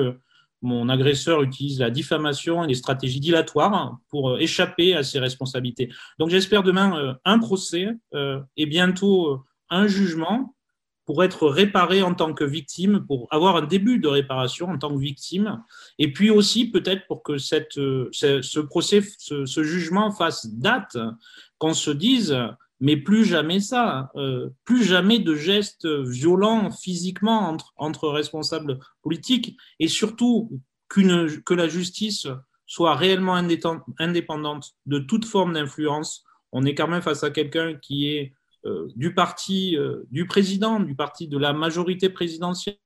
mon 0.63 0.89
agresseur 0.89 1.43
utilise 1.43 1.79
la 1.79 1.91
diffamation 1.91 2.63
et 2.63 2.67
les 2.67 2.75
stratégies 2.75 3.19
dilatoires 3.19 3.97
pour 4.09 4.39
échapper 4.39 4.95
à 4.95 5.03
ses 5.03 5.19
responsabilités. 5.19 5.89
Donc 6.17 6.29
j'espère 6.29 6.63
demain 6.63 7.17
un 7.25 7.39
procès 7.39 7.89
et 8.13 8.65
bientôt 8.67 9.43
un 9.71 9.87
jugement 9.87 10.55
pour 11.05 11.23
être 11.23 11.47
réparé 11.47 12.03
en 12.03 12.13
tant 12.13 12.33
que 12.33 12.43
victime, 12.43 13.05
pour 13.07 13.27
avoir 13.31 13.55
un 13.55 13.65
début 13.65 13.97
de 13.97 14.07
réparation 14.07 14.69
en 14.69 14.77
tant 14.77 14.93
que 14.95 15.01
victime, 15.01 15.61
et 15.97 16.13
puis 16.13 16.29
aussi 16.29 16.69
peut-être 16.69 17.07
pour 17.07 17.23
que 17.23 17.37
cette, 17.37 17.73
ce, 17.73 18.59
procès, 18.59 19.01
ce, 19.17 19.63
jugement 19.63 20.11
fasse 20.11 20.47
date, 20.47 20.97
qu'on 21.57 21.73
se 21.73 21.91
dise, 21.91 22.37
mais 22.79 22.97
plus 22.97 23.25
jamais 23.25 23.59
ça, 23.59 24.11
euh, 24.15 24.49
plus 24.63 24.83
jamais 24.83 25.19
de 25.19 25.35
gestes 25.35 25.87
violents 25.87 26.71
physiquement 26.71 27.49
entre, 27.49 27.73
entre 27.77 28.07
responsables 28.09 28.79
politiques, 29.01 29.57
et 29.79 29.87
surtout 29.87 30.61
qu'une, 30.87 31.41
que 31.43 31.53
la 31.53 31.67
justice 31.67 32.27
soit 32.65 32.95
réellement 32.95 33.35
indépendante 33.99 34.71
de 34.85 34.99
toute 34.99 35.25
forme 35.25 35.53
d'influence. 35.53 36.23
On 36.53 36.63
est 36.63 36.73
quand 36.73 36.87
même 36.87 37.01
face 37.01 37.23
à 37.23 37.29
quelqu'un 37.29 37.75
qui 37.75 38.07
est 38.07 38.31
euh, 38.31 38.35
du 38.95 39.13
parti 39.13 39.75
euh, 39.77 40.03
du 40.11 40.27
président, 40.27 40.79
du 40.79 40.95
parti 40.95 41.27
de 41.27 41.37
la 41.37 41.53
majorité 41.53 42.09
présidentielle. 42.09 42.77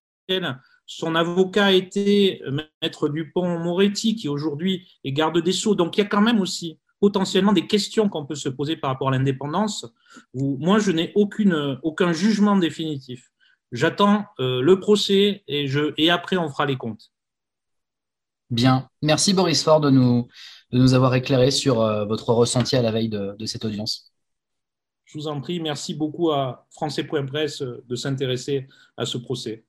Son 0.85 1.15
avocat 1.15 1.73
était 1.73 2.41
maître 2.81 3.09
Dupont-Moretti, 3.09 4.15
qui 4.15 4.29
aujourd'hui 4.29 4.87
est 5.03 5.11
garde 5.11 5.41
des 5.41 5.51
Sceaux. 5.51 5.75
Donc 5.75 5.97
il 5.97 6.01
y 6.01 6.03
a 6.03 6.07
quand 6.07 6.21
même 6.21 6.39
aussi 6.39 6.79
potentiellement 6.99 7.53
des 7.53 7.67
questions 7.67 8.07
qu'on 8.07 8.25
peut 8.25 8.35
se 8.35 8.49
poser 8.49 8.77
par 8.77 8.91
rapport 8.91 9.09
à 9.09 9.11
l'indépendance. 9.11 9.85
Moi, 10.33 10.79
je 10.79 10.91
n'ai 10.91 11.11
aucun 11.15 12.13
jugement 12.13 12.55
définitif. 12.55 13.31
J'attends 13.71 14.25
euh, 14.39 14.61
le 14.61 14.79
procès 14.79 15.43
et, 15.47 16.09
après, 16.09 16.37
on 16.37 16.49
fera 16.49 16.65
les 16.65 16.77
comptes. 16.77 17.11
Bien. 18.49 18.89
Merci 19.01 19.33
Boris 19.33 19.63
Ford 19.63 19.81
de 19.81 19.89
nous 19.89 20.93
avoir 20.93 21.13
éclairé 21.15 21.51
sur 21.51 21.75
votre 22.07 22.29
ressenti 22.29 22.75
à 22.75 22.81
la 22.81 22.91
veille 22.91 23.09
de 23.09 23.45
cette 23.45 23.65
audience. 23.65 24.14
Je 25.15 25.21
vous 25.21 25.27
en 25.27 25.39
prie, 25.39 25.61
merci 25.61 25.93
beaucoup 25.93 26.31
à 26.31 26.67
Français.press 26.71 27.61
de 27.61 27.95
s'intéresser 27.95 28.67
à 28.97 29.05
ce 29.05 29.17
procès. 29.17 29.63